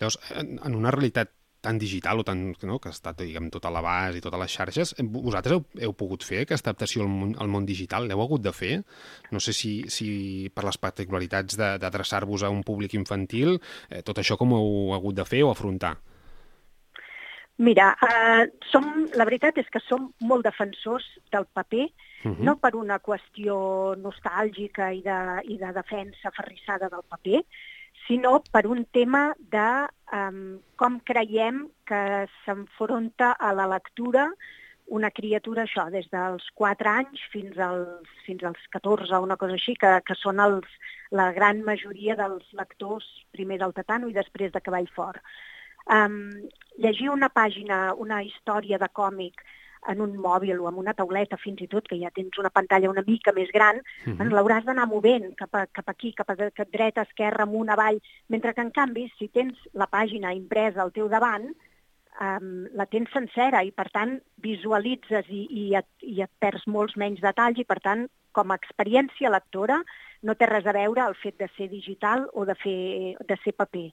Llavors, 0.00 0.18
en 0.40 0.74
una 0.74 0.90
realitat 0.90 1.35
tan 1.66 1.78
digital 1.82 2.22
o 2.22 2.24
tan, 2.24 2.54
no, 2.70 2.78
que 2.82 2.92
està 2.94 3.12
diguem, 3.18 3.50
tot 3.52 3.66
a 3.66 3.72
l'abast 3.74 4.16
i 4.16 4.22
totes 4.24 4.40
les 4.40 4.54
xarxes, 4.56 4.94
vosaltres 5.02 5.56
heu, 5.58 5.64
heu 5.82 5.92
pogut 5.98 6.22
fer 6.24 6.44
aquesta 6.46 6.70
adaptació 6.70 7.02
al 7.04 7.10
món, 7.12 7.34
al 7.42 7.50
món 7.52 7.66
digital? 7.66 8.06
L'heu 8.06 8.22
hagut 8.22 8.42
de 8.46 8.52
fer? 8.56 8.74
No 9.34 9.40
sé 9.42 9.52
si, 9.52 9.72
si 9.92 10.48
per 10.54 10.64
les 10.64 10.78
particularitats 10.78 11.58
de- 11.58 11.76
d'adreçar-vos 11.82 12.42
a 12.46 12.50
un 12.54 12.62
públic 12.62 12.94
infantil, 12.94 13.58
eh, 13.90 14.02
tot 14.02 14.18
això 14.22 14.38
com 14.38 14.52
ho 14.54 14.60
heu 14.62 14.94
hagut 14.94 15.16
de 15.18 15.24
fer 15.26 15.42
o 15.44 15.50
afrontar? 15.50 15.96
Mira, 17.58 17.96
eh, 18.04 18.50
som, 18.70 18.84
la 19.16 19.24
veritat 19.24 19.56
és 19.62 19.68
que 19.72 19.80
som 19.88 20.10
molt 20.20 20.44
defensors 20.44 21.06
del 21.32 21.46
paper, 21.52 21.88
Uh 22.24 22.32
-huh. 22.32 22.42
no 22.44 22.56
per 22.58 22.74
una 22.74 22.98
qüestió 22.98 23.94
nostàlgica 24.00 24.88
i 24.92 25.00
de, 25.02 25.18
i 25.52 25.58
de 25.58 25.70
defensa 25.72 26.30
ferrissada 26.34 26.88
del 26.88 27.04
paper, 27.08 27.42
sinó 28.06 28.38
per 28.52 28.66
un 28.66 28.84
tema 28.94 29.34
de 29.52 29.70
um, 30.14 30.58
com 30.80 31.00
creiem 31.04 31.66
que 31.86 32.26
s'enfronta 32.44 33.32
a 33.38 33.52
la 33.52 33.66
lectura 33.70 34.30
una 34.86 35.10
criatura, 35.10 35.64
això, 35.66 35.88
des 35.90 36.06
dels 36.12 36.44
4 36.54 36.90
anys 36.90 37.22
fins 37.32 37.58
als, 37.58 38.10
fins 38.26 38.44
als 38.46 38.62
14 38.70 39.16
o 39.16 39.22
una 39.24 39.36
cosa 39.36 39.56
així, 39.58 39.74
que, 39.74 39.90
que 40.06 40.14
són 40.14 40.38
els, 40.42 40.68
la 41.10 41.32
gran 41.34 41.62
majoria 41.66 42.14
dels 42.18 42.46
lectors, 42.54 43.06
primer 43.34 43.58
del 43.62 43.74
Tatano 43.74 44.08
i 44.08 44.14
després 44.14 44.54
de 44.54 44.62
Cavall 44.62 44.88
Fort. 44.94 45.18
Um, 45.90 46.46
llegir 46.82 47.10
una 47.10 47.30
pàgina, 47.30 47.94
una 47.94 48.22
història 48.22 48.78
de 48.78 48.88
còmic 48.94 49.42
en 49.88 50.00
un 50.00 50.16
mòbil 50.20 50.58
o 50.60 50.68
en 50.70 50.80
una 50.82 50.94
tauleta 50.94 51.38
fins 51.40 51.62
i 51.62 51.68
tot, 51.70 51.86
que 51.88 51.98
ja 52.00 52.10
tens 52.14 52.38
una 52.42 52.50
pantalla 52.50 52.90
una 52.90 53.04
mica 53.06 53.32
més 53.32 53.50
gran, 53.54 53.76
mm 54.04 54.12
-hmm. 54.12 54.32
l'hauràs 54.32 54.64
d'anar 54.64 54.86
movent 54.88 55.34
cap, 55.36 55.54
a, 55.54 55.66
cap 55.66 55.88
aquí, 55.88 56.12
cap 56.12 56.30
a 56.30 56.36
cap 56.36 56.68
dreta, 56.70 57.02
esquerra, 57.02 57.44
amunt, 57.44 57.70
avall, 57.70 58.00
mentre 58.28 58.54
que 58.54 58.60
en 58.60 58.70
canvi, 58.70 59.12
si 59.18 59.28
tens 59.28 59.54
la 59.72 59.86
pàgina 59.86 60.34
impresa 60.34 60.82
al 60.82 60.92
teu 60.92 61.08
davant, 61.08 61.54
um, 62.20 62.66
la 62.74 62.86
tens 62.86 63.10
sencera 63.12 63.62
i 63.62 63.72
per 63.72 63.88
tant 63.92 64.20
visualitzes 64.42 65.28
i, 65.28 65.46
i, 65.50 65.74
et, 65.74 65.88
i 66.02 66.22
et 66.22 66.30
perds 66.38 66.66
molts 66.66 66.96
menys 66.96 67.20
detalls 67.20 67.58
i 67.58 67.64
per 67.64 67.80
tant 67.84 68.06
com 68.36 68.50
a 68.50 68.58
experiència 68.60 69.32
lectora 69.32 69.80
no 70.22 70.34
té 70.34 70.48
res 70.48 70.66
a 70.66 70.74
veure 70.76 71.04
el 71.06 71.16
fet 71.22 71.38
de 71.40 71.48
ser 71.56 71.68
digital 71.72 72.28
o 72.32 72.44
de, 72.48 72.56
fer, 72.62 73.16
de 73.28 73.38
ser 73.44 73.54
paper. 73.56 73.90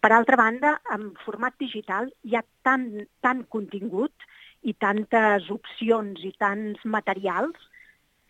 Per 0.00 0.10
altra 0.16 0.36
banda, 0.40 0.74
en 0.94 1.10
format 1.24 1.56
digital 1.60 2.08
hi 2.24 2.36
ha 2.36 2.44
tant, 2.64 2.86
tant 3.20 3.44
contingut 3.52 4.28
i 4.62 4.74
tantes 4.74 5.48
opcions 5.50 6.22
i 6.24 6.32
tants 6.38 6.82
materials 6.84 7.56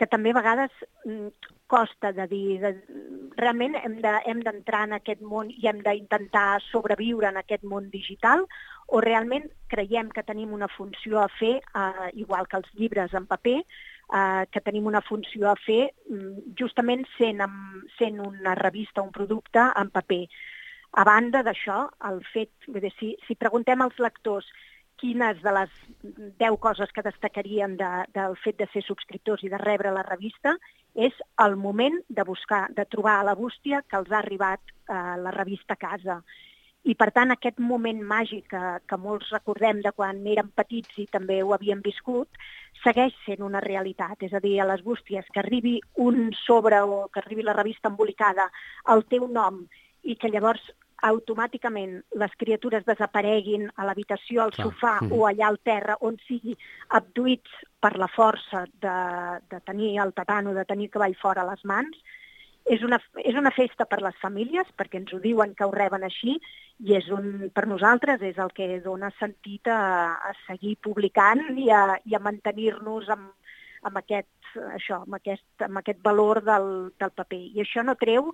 que 0.00 0.08
també 0.08 0.32
a 0.32 0.38
vegades 0.38 0.72
mm, 1.04 1.28
costa 1.70 2.10
de 2.16 2.24
dir, 2.30 2.58
de, 2.62 2.70
realment 3.36 3.76
hem 3.76 3.98
d'entrar 4.00 4.22
de, 4.24 4.30
hem 4.32 4.40
en 4.88 4.94
aquest 4.96 5.20
món 5.20 5.50
i 5.52 5.68
hem 5.68 5.82
d'intentar 5.84 6.62
sobreviure 6.70 7.28
en 7.28 7.36
aquest 7.36 7.66
món 7.68 7.90
digital 7.92 8.46
o 8.88 9.02
realment 9.04 9.46
creiem 9.70 10.08
que 10.10 10.24
tenim 10.26 10.54
una 10.56 10.70
funció 10.72 11.20
a 11.20 11.28
fer, 11.38 11.58
eh, 11.60 12.08
igual 12.24 12.48
que 12.48 12.58
els 12.58 12.72
llibres 12.78 13.12
en 13.14 13.28
paper, 13.30 13.58
eh, 13.60 14.46
que 14.50 14.64
tenim 14.64 14.88
una 14.90 15.04
funció 15.04 15.50
a 15.50 15.58
fer 15.66 15.92
mm, 16.08 16.56
justament 16.58 17.04
sent, 17.18 17.44
amb, 17.44 17.84
sent 17.98 18.18
una 18.24 18.56
revista, 18.58 19.04
un 19.04 19.12
producte 19.12 19.68
en 19.76 19.92
paper. 19.94 20.24
A 20.98 21.04
banda 21.06 21.44
d'això, 21.46 21.84
el 22.08 22.24
fet, 22.32 22.50
dir, 22.82 22.90
si, 22.98 23.12
si 23.28 23.38
preguntem 23.38 23.84
als 23.84 24.00
lectors 24.02 24.48
quines 25.00 25.40
de 25.42 25.52
les 25.56 25.72
10 26.42 26.58
coses 26.60 26.92
que 26.92 27.04
destacarien 27.06 27.76
de, 27.80 27.88
del 28.14 28.36
fet 28.44 28.58
de 28.60 28.68
ser 28.72 28.82
subscriptors 28.84 29.42
i 29.44 29.50
de 29.52 29.60
rebre 29.60 29.92
la 29.94 30.04
revista 30.06 30.56
és 30.94 31.16
el 31.44 31.56
moment 31.56 31.96
de 32.08 32.24
buscar, 32.28 32.66
de 32.76 32.84
trobar 32.84 33.20
a 33.20 33.26
la 33.30 33.34
bústia 33.38 33.82
que 33.88 33.98
els 34.00 34.10
ha 34.12 34.20
arribat 34.20 34.60
eh, 34.60 35.16
la 35.24 35.32
revista 35.36 35.76
a 35.76 35.80
casa. 35.80 36.20
I, 36.82 36.94
per 36.96 37.10
tant, 37.12 37.28
aquest 37.32 37.58
moment 37.60 38.00
màgic 38.08 38.46
que, 38.52 38.62
que 38.88 38.96
molts 38.96 39.28
recordem 39.34 39.82
de 39.84 39.92
quan 39.92 40.22
érem 40.26 40.48
petits 40.56 40.96
i 41.02 41.06
també 41.12 41.42
ho 41.44 41.52
havíem 41.52 41.82
viscut, 41.84 42.40
segueix 42.82 43.16
sent 43.26 43.44
una 43.44 43.60
realitat. 43.60 44.22
És 44.24 44.32
a 44.32 44.40
dir, 44.40 44.56
a 44.60 44.68
les 44.70 44.82
bústies, 44.84 45.28
que 45.32 45.42
arribi 45.42 45.76
un 46.00 46.30
sobre 46.46 46.80
o 46.80 47.06
que 47.12 47.20
arribi 47.20 47.44
la 47.44 47.56
revista 47.56 47.92
embolicada 47.92 48.48
al 48.84 49.04
teu 49.12 49.28
nom 49.28 49.66
i 50.08 50.16
que 50.16 50.30
llavors 50.32 50.64
automàticament 51.08 51.98
les 52.20 52.32
criatures 52.40 52.84
desapareguin 52.86 53.68
a 53.76 53.86
l'habitació, 53.88 54.42
al 54.44 54.54
sofà 54.56 54.98
mm 55.00 55.12
o 55.16 55.26
allà 55.26 55.48
al 55.48 55.58
terra, 55.64 55.96
on 56.06 56.16
sigui 56.26 56.56
abduïts 56.96 57.50
per 57.80 57.96
la 57.98 58.08
força 58.08 58.64
de, 58.84 58.96
de 59.50 59.60
tenir 59.66 59.96
el 60.02 60.12
tatano, 60.12 60.54
de 60.54 60.64
tenir 60.64 60.90
cavall 60.90 61.16
fora 61.20 61.42
a 61.42 61.50
les 61.50 61.64
mans, 61.64 61.96
és 62.70 62.82
una, 62.86 63.00
és 63.24 63.34
una 63.34 63.50
festa 63.50 63.86
per 63.88 64.00
les 64.04 64.16
famílies, 64.20 64.68
perquè 64.76 65.00
ens 65.00 65.12
ho 65.12 65.18
diuen 65.22 65.54
que 65.56 65.66
ho 65.66 65.72
reben 65.74 66.04
així, 66.06 66.36
i 66.80 66.94
és 66.96 67.08
un, 67.12 67.50
per 67.54 67.66
nosaltres 67.66 68.22
és 68.22 68.38
el 68.38 68.52
que 68.56 68.68
dona 68.84 69.10
sentit 69.18 69.68
a, 69.68 69.80
a 70.20 70.32
seguir 70.46 70.76
publicant 70.84 71.42
i 71.58 71.70
a, 71.74 71.98
i 72.04 72.14
a 72.14 72.22
mantenir-nos 72.22 73.10
amb, 73.16 73.32
amb, 73.82 74.00
aquest, 74.00 74.30
això, 74.76 75.02
amb, 75.04 75.18
aquest, 75.18 75.64
amb 75.66 75.80
aquest 75.80 76.00
valor 76.04 76.42
del, 76.46 76.70
del 77.00 77.14
paper. 77.16 77.42
I 77.56 77.64
això 77.64 77.84
no 77.86 77.98
treu 78.00 78.30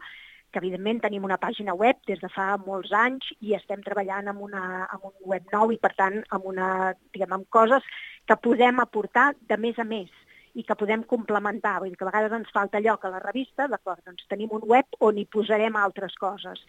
que 0.52 0.60
evidentment 0.62 1.00
tenim 1.04 1.24
una 1.26 1.38
pàgina 1.42 1.74
web 1.76 1.98
des 2.08 2.20
de 2.22 2.30
fa 2.32 2.54
molts 2.62 2.92
anys 2.96 3.28
i 3.40 3.56
estem 3.58 3.82
treballant 3.86 4.30
amb, 4.32 4.44
una, 4.46 4.84
amb 4.86 5.08
un 5.10 5.16
web 5.32 5.50
nou 5.52 5.72
i, 5.74 5.80
per 5.82 5.92
tant, 5.98 6.22
amb, 6.30 6.46
una, 6.52 6.68
diguem, 7.12 7.34
amb 7.36 7.48
coses 7.50 7.84
que 8.26 8.38
podem 8.42 8.80
aportar 8.82 9.32
de 9.50 9.58
més 9.60 9.78
a 9.78 9.84
més 9.88 10.12
i 10.56 10.64
que 10.64 10.76
podem 10.78 11.02
complementar. 11.04 11.76
Vull 11.82 11.92
dir 11.92 11.98
que 12.00 12.06
a 12.06 12.10
vegades 12.10 12.32
ens 12.32 12.52
falta 12.54 12.80
lloc 12.80 13.04
a 13.04 13.12
la 13.12 13.20
revista, 13.20 13.66
d'acord, 13.68 14.00
doncs 14.06 14.24
tenim 14.30 14.54
un 14.56 14.64
web 14.64 14.96
on 15.04 15.18
hi 15.20 15.26
posarem 15.28 15.76
altres 15.76 16.16
coses. 16.20 16.62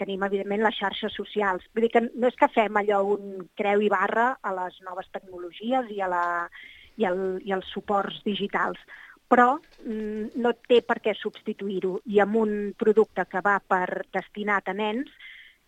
Tenim, 0.00 0.24
evidentment, 0.26 0.64
les 0.64 0.78
xarxes 0.78 1.12
socials. 1.14 1.66
Vull 1.74 1.84
dir 1.86 1.92
que 1.92 2.06
no 2.06 2.30
és 2.30 2.38
que 2.40 2.48
fem 2.54 2.80
allò 2.80 3.02
un 3.14 3.44
creu 3.58 3.84
i 3.84 3.90
barra 3.92 4.30
a 4.40 4.54
les 4.56 4.80
noves 4.88 5.10
tecnologies 5.12 5.92
i, 5.92 6.00
a 6.00 6.08
la, 6.10 6.24
i, 6.96 7.04
al, 7.10 7.20
i 7.44 7.52
als 7.52 7.68
suports 7.76 8.22
digitals, 8.24 8.80
però 9.28 9.54
mm, 9.58 10.34
no 10.42 10.54
té 10.68 10.80
per 10.86 11.00
què 11.04 11.14
substituir-ho. 11.18 12.00
I 12.06 12.20
amb 12.24 12.40
un 12.40 12.58
producte 12.78 13.26
que 13.30 13.44
va 13.44 13.58
per 13.60 14.04
destinat 14.12 14.68
a 14.68 14.76
nens, 14.76 15.10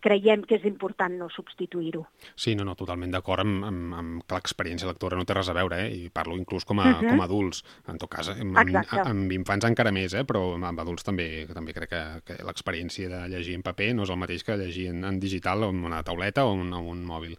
creiem 0.03 0.43
que 0.45 0.57
és 0.59 0.65
important 0.69 1.15
no 1.17 1.27
substituir-ho. 1.33 2.03
Sí, 2.37 2.53
no, 2.55 2.65
no, 2.67 2.75
totalment 2.77 3.13
d'acord 3.13 3.43
amb, 3.43 3.65
amb, 3.65 3.95
amb 3.97 4.25
que 4.27 4.37
l'experiència 4.37 4.89
lectora 4.89 5.17
no 5.17 5.25
té 5.25 5.35
res 5.35 5.49
a 5.49 5.55
veure, 5.57 5.79
eh? 5.87 5.89
i 6.05 6.11
parlo 6.13 6.37
inclús 6.37 6.67
com 6.69 6.79
a, 6.79 6.85
uh 6.85 6.89
mhm. 6.89 7.01
-huh. 7.01 7.09
com 7.09 7.21
a 7.21 7.25
adults, 7.25 7.63
en 7.87 7.97
tot 7.97 8.09
cas, 8.09 8.29
amb, 8.29 8.57
amb, 8.57 8.77
amb 8.93 9.31
infants 9.31 9.65
encara 9.65 9.91
més, 9.91 10.13
eh? 10.13 10.23
però 10.23 10.53
amb 10.55 10.79
adults 10.79 11.03
també 11.03 11.47
també 11.53 11.73
crec 11.73 11.89
que, 11.89 12.03
que 12.25 12.43
l'experiència 12.43 13.09
de 13.09 13.27
llegir 13.29 13.55
en 13.55 13.63
paper 13.63 13.93
no 13.95 14.03
és 14.03 14.09
el 14.09 14.17
mateix 14.17 14.43
que 14.43 14.57
llegir 14.57 14.87
en, 14.89 15.03
en 15.03 15.19
digital 15.19 15.63
o 15.63 15.69
en 15.69 15.83
una 15.83 16.03
tauleta 16.03 16.45
o 16.45 16.53
en, 16.53 16.73
en 16.73 16.73
un 16.73 17.05
mòbil. 17.05 17.37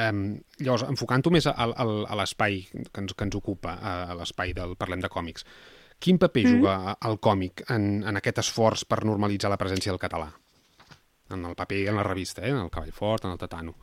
Um, 0.00 0.24
llavors, 0.58 0.86
enfocant-ho 0.88 1.30
més 1.34 1.46
a, 1.46 1.54
a, 1.54 1.84
a 1.84 2.18
l'espai 2.18 2.62
que, 2.72 3.00
ens, 3.02 3.14
que 3.14 3.26
ens 3.26 3.36
ocupa, 3.38 3.76
a 3.78 4.16
l'espai 4.18 4.54
del 4.56 4.76
Parlem 4.80 5.02
de 5.04 5.10
Còmics, 5.12 5.46
quin 6.00 6.18
paper 6.18 6.44
mm. 6.44 6.54
juga 6.56 6.96
el 7.08 7.18
còmic 7.22 7.64
en, 7.70 8.02
en 8.08 8.20
aquest 8.20 8.42
esforç 8.44 8.84
per 8.88 9.04
normalitzar 9.06 9.52
la 9.52 9.60
presència 9.60 9.92
del 9.92 10.02
català? 10.02 10.30
En 11.34 11.44
el 11.48 11.56
paper, 11.56 11.86
en 11.88 11.98
la 12.00 12.06
revista, 12.06 12.44
eh? 12.44 12.52
en 12.52 12.64
el 12.64 12.70
Cavall 12.72 12.92
Fort, 12.92 13.24
en 13.24 13.36
el 13.36 13.40
Tatano. 13.40 13.76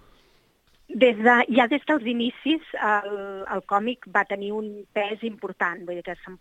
Des 0.92 1.16
de, 1.24 1.36
ja 1.56 1.70
des 1.72 1.84
dels 1.88 2.08
inicis 2.10 2.74
el, 2.76 3.14
el 3.56 3.62
còmic 3.70 4.10
va 4.12 4.26
tenir 4.28 4.52
un 4.52 4.68
pes 4.92 5.24
important, 5.24 5.86
vull 5.88 6.02
dir 6.02 6.04
que 6.04 6.36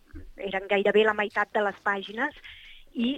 eren 0.49 0.67
gairebé 0.71 1.05
la 1.07 1.15
meitat 1.15 1.53
de 1.55 1.63
les 1.63 1.79
pàgines 1.87 2.35
i 2.95 3.11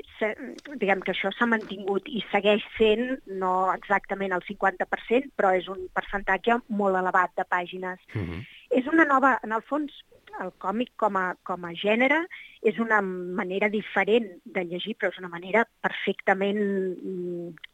diguem 0.77 1.01
que 1.01 1.13
això 1.15 1.31
s'ha 1.33 1.49
mantingut 1.49 2.09
i 2.09 2.23
segueix 2.31 2.65
sent 2.77 3.23
no 3.41 3.73
exactament 3.73 4.35
el 4.37 4.45
50%, 4.47 5.33
però 5.37 5.53
és 5.57 5.69
un 5.73 5.87
percentatge 5.95 6.59
molt 6.69 6.99
elevat 7.01 7.33
de 7.37 7.45
pàgines. 7.49 7.99
Uh 8.15 8.19
mhm. 8.19 8.31
-huh. 8.31 8.47
És 8.73 8.87
una 8.87 9.05
nova, 9.05 9.39
en 9.45 9.53
el 9.53 9.63
fons, 9.63 9.93
el 10.41 10.53
còmic 10.59 10.93
com 10.97 11.17
a, 11.17 11.35
com 11.43 11.65
a 11.65 11.73
gènere 11.77 12.27
és 12.63 12.79
una 12.79 13.01
manera 13.03 13.69
diferent 13.69 14.29
de 14.45 14.65
llegir, 14.65 14.97
però 14.97 15.11
és 15.13 15.19
una 15.19 15.29
manera 15.29 15.67
perfectament, 15.81 16.61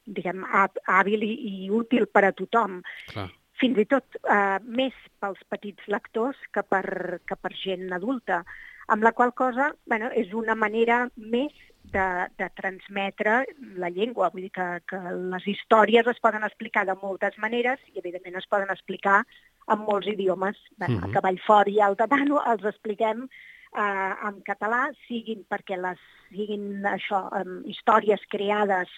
diguem, 0.05 0.45
hàbil 0.87 1.23
i, 1.23 1.35
i 1.67 1.71
útil 1.71 2.07
per 2.07 2.25
a 2.25 2.33
tothom. 2.33 2.83
Clar. 3.13 3.29
Fins 3.61 3.79
i 3.79 3.87
tot 3.91 4.19
eh, 4.23 4.59
més 4.65 4.95
pels 5.21 5.39
petits 5.49 5.87
lectors 5.87 6.37
que 6.55 6.63
per, 6.63 7.21
que 7.27 7.37
per 7.37 7.53
gent 7.59 7.93
adulta 7.93 8.45
amb 8.89 9.03
la 9.05 9.13
qual 9.13 9.35
cosa 9.35 9.73
bueno, 9.87 10.11
és 10.15 10.33
una 10.33 10.55
manera 10.55 11.09
més 11.17 11.53
de, 11.93 12.07
de 12.39 12.49
transmetre 12.61 13.43
la 13.81 13.91
llengua. 13.91 14.31
Vull 14.33 14.47
dir 14.47 14.55
que, 14.55 14.69
que 14.89 15.01
les 15.35 15.47
històries 15.55 16.09
es 16.11 16.21
poden 16.25 16.47
explicar 16.47 16.87
de 16.89 16.97
moltes 17.03 17.39
maneres 17.43 17.83
i, 17.93 17.99
evidentment, 18.03 18.39
es 18.41 18.49
poden 18.51 18.73
explicar 18.75 19.23
en 19.69 19.85
molts 19.85 20.09
idiomes. 20.09 20.57
Bé, 20.77 20.89
mm 20.89 20.99
-hmm. 20.99 21.11
A 21.11 21.13
Cavall 21.13 21.41
Fort 21.47 21.69
i 21.69 21.81
al 21.81 21.97
Tatano 21.97 22.43
els 22.53 22.65
expliquem 22.65 23.29
eh, 23.77 24.15
en 24.29 24.43
català, 24.45 24.91
siguin 25.07 25.45
perquè 25.49 25.77
les 25.77 26.01
siguin 26.31 26.85
això, 26.85 27.23
um, 27.41 27.63
històries 27.67 28.21
creades 28.29 28.89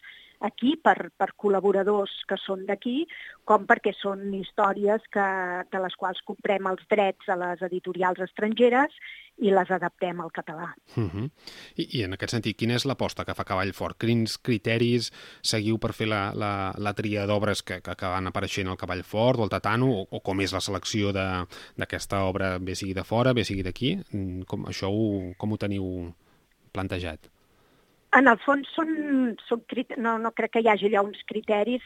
aquí 0.40 0.74
per, 0.80 1.10
per 1.16 1.30
col·laboradors 1.38 2.12
que 2.28 2.38
són 2.40 2.64
d'aquí, 2.68 3.04
com 3.48 3.66
perquè 3.68 3.92
són 3.96 4.28
històries 4.34 5.04
que, 5.12 5.26
de 5.72 5.80
les 5.84 5.96
quals 6.00 6.20
comprem 6.26 6.68
els 6.70 6.84
drets 6.90 7.28
a 7.28 7.36
les 7.40 7.64
editorials 7.66 8.22
estrangeres 8.24 8.94
i 9.40 9.52
les 9.52 9.70
adaptem 9.72 10.20
al 10.20 10.32
català. 10.32 10.68
Uh 10.96 11.08
-huh. 11.08 11.30
I, 11.76 11.98
I 11.98 12.02
en 12.04 12.12
aquest 12.14 12.32
sentit, 12.32 12.56
quina 12.56 12.74
és 12.74 12.84
l'aposta 12.84 13.24
que 13.24 13.34
fa 13.34 13.44
Cavall 13.44 13.72
Fort? 13.72 13.98
Quins 13.98 14.38
criteris 14.38 15.10
seguiu 15.42 15.78
per 15.78 15.92
fer 15.92 16.08
la, 16.08 16.32
la, 16.34 16.72
la 16.76 16.94
tria 16.94 17.26
d'obres 17.26 17.62
que, 17.62 17.80
que, 17.80 17.94
van 18.00 18.26
apareixent 18.26 18.68
al 18.68 18.76
Cavall 18.76 19.02
Fort 19.02 19.38
o 19.38 19.42
al 19.42 19.48
Tatano, 19.48 19.90
o, 19.90 20.06
o 20.10 20.20
com 20.20 20.40
és 20.40 20.52
la 20.52 20.60
selecció 20.60 21.12
d'aquesta 21.12 22.24
obra, 22.24 22.58
bé 22.58 22.74
sigui 22.74 22.94
de 22.94 23.04
fora, 23.04 23.32
bé 23.32 23.44
sigui 23.44 23.62
d'aquí? 23.62 23.96
Mm, 24.12 24.42
com, 24.42 24.66
això 24.66 24.88
ho, 24.88 25.34
com 25.36 25.52
ho 25.52 25.56
teniu 25.56 26.14
plantejat? 26.72 27.39
En 28.18 28.26
el 28.26 28.38
fons 28.42 28.66
són, 28.74 28.88
són 29.46 29.60
no, 30.02 30.16
no 30.18 30.32
crec 30.34 30.56
que 30.56 30.62
hi 30.64 30.68
hagi 30.70 30.88
allà 30.88 31.02
uns 31.06 31.20
criteris 31.28 31.84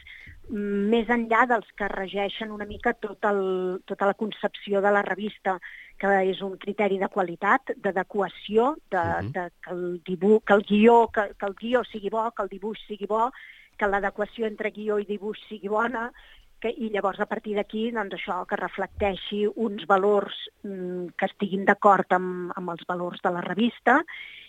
més 0.49 1.09
enllà 1.13 1.43
dels 1.49 1.67
que 1.77 1.89
regeixen 1.91 2.53
una 2.53 2.65
mica 2.69 2.93
tot 2.93 3.25
el, 3.29 3.41
tota 3.85 4.07
la 4.09 4.15
concepció 4.17 4.81
de 4.81 4.91
la 4.93 5.03
revista, 5.05 5.59
que 6.01 6.11
és 6.31 6.41
un 6.45 6.55
criteri 6.61 6.97
de 7.01 7.09
qualitat, 7.13 7.73
d'adequació, 7.77 8.75
de, 8.91 8.97
uh 8.97 9.19
-huh. 9.21 9.31
de, 9.35 9.49
que, 9.61 9.71
el 9.71 10.01
dibuix, 10.05 10.43
que, 10.45 10.53
el 10.53 10.63
guió, 10.63 11.07
que, 11.13 11.33
que 11.39 11.45
el 11.45 11.55
guió 11.61 11.83
sigui 11.83 12.09
bo, 12.09 12.31
que 12.31 12.43
el 12.43 12.49
dibuix 12.49 12.79
sigui 12.87 13.05
bo, 13.05 13.31
que 13.77 13.87
l'adequació 13.87 14.47
entre 14.47 14.71
guió 14.71 14.97
i 14.99 15.05
dibuix 15.05 15.37
sigui 15.47 15.67
bona, 15.67 16.11
que, 16.59 16.69
i 16.69 16.89
llavors 16.89 17.19
a 17.19 17.25
partir 17.25 17.55
d'aquí 17.55 17.91
doncs 17.91 18.15
això 18.17 18.45
que 18.49 18.55
reflecteixi 18.55 19.45
uns 19.55 19.85
valors 19.85 20.33
mm, 20.63 21.13
que 21.17 21.25
estiguin 21.25 21.65
d'acord 21.65 22.11
amb, 22.11 22.51
amb 22.55 22.69
els 22.69 22.85
valors 22.87 23.21
de 23.21 23.31
la 23.31 23.41
revista 23.41 24.03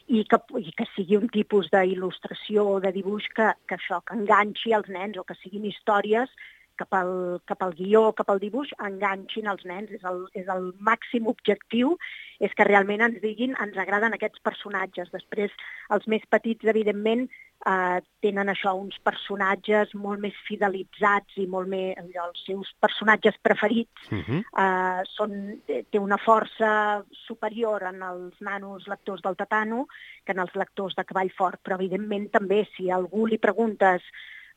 i 0.06 0.22
que, 0.30 0.38
i 0.62 0.72
que 0.78 0.86
sigui 0.94 1.16
un 1.18 1.30
tipus 1.32 1.70
d'il·lustració 1.72 2.66
o 2.76 2.76
de 2.82 2.92
dibuix 2.94 3.26
que, 3.34 3.48
que 3.66 3.78
això, 3.78 4.00
que 4.06 4.14
enganxi 4.14 4.74
els 4.76 4.88
nens 4.92 5.18
o 5.18 5.24
que 5.26 5.34
siguin 5.40 5.66
històries 5.66 6.30
cap 6.76 6.92
al, 6.94 7.40
cap 7.48 7.62
al 7.64 7.72
guió, 7.74 8.10
cap 8.16 8.30
al 8.30 8.40
dibuix, 8.42 8.70
enganxin 8.84 9.48
els 9.50 9.64
nens. 9.68 9.90
És 9.96 10.04
el, 10.08 10.22
és 10.38 10.48
el 10.52 10.70
màxim 10.88 11.28
objectiu, 11.32 11.96
és 12.38 12.52
que 12.56 12.66
realment 12.68 13.04
ens 13.08 13.18
diguin 13.22 13.56
ens 13.64 13.78
agraden 13.80 14.14
aquests 14.14 14.42
personatges. 14.44 15.10
Després, 15.14 15.54
els 15.96 16.06
més 16.12 16.24
petits, 16.30 16.68
evidentment, 16.68 17.26
eh, 17.64 17.98
tenen 18.22 18.50
això, 18.52 18.74
uns 18.78 18.98
personatges 19.04 19.94
molt 19.94 20.20
més 20.22 20.36
fidelitzats 20.48 21.38
i 21.42 21.46
molt 21.50 21.70
més, 21.70 21.96
allò, 22.00 22.28
els 22.30 22.44
seus 22.46 22.72
personatges 22.82 23.38
preferits 23.42 24.10
uh 24.10 24.22
-huh. 24.22 24.40
eh, 24.64 25.02
són, 25.16 25.60
té 25.66 25.98
una 25.98 26.18
força 26.18 27.02
superior 27.26 27.82
en 27.82 28.02
els 28.02 28.34
nanos 28.40 28.86
lectors 28.88 29.22
del 29.22 29.36
Tatano 29.36 29.86
que 30.24 30.32
en 30.32 30.40
els 30.40 30.54
lectors 30.54 30.94
de 30.94 31.04
Cavall 31.04 31.30
Fort, 31.30 31.60
però 31.62 31.74
evidentment 31.74 32.30
també 32.30 32.68
si 32.76 32.90
a 32.90 32.96
algú 32.96 33.26
li 33.26 33.38
preguntes 33.38 34.02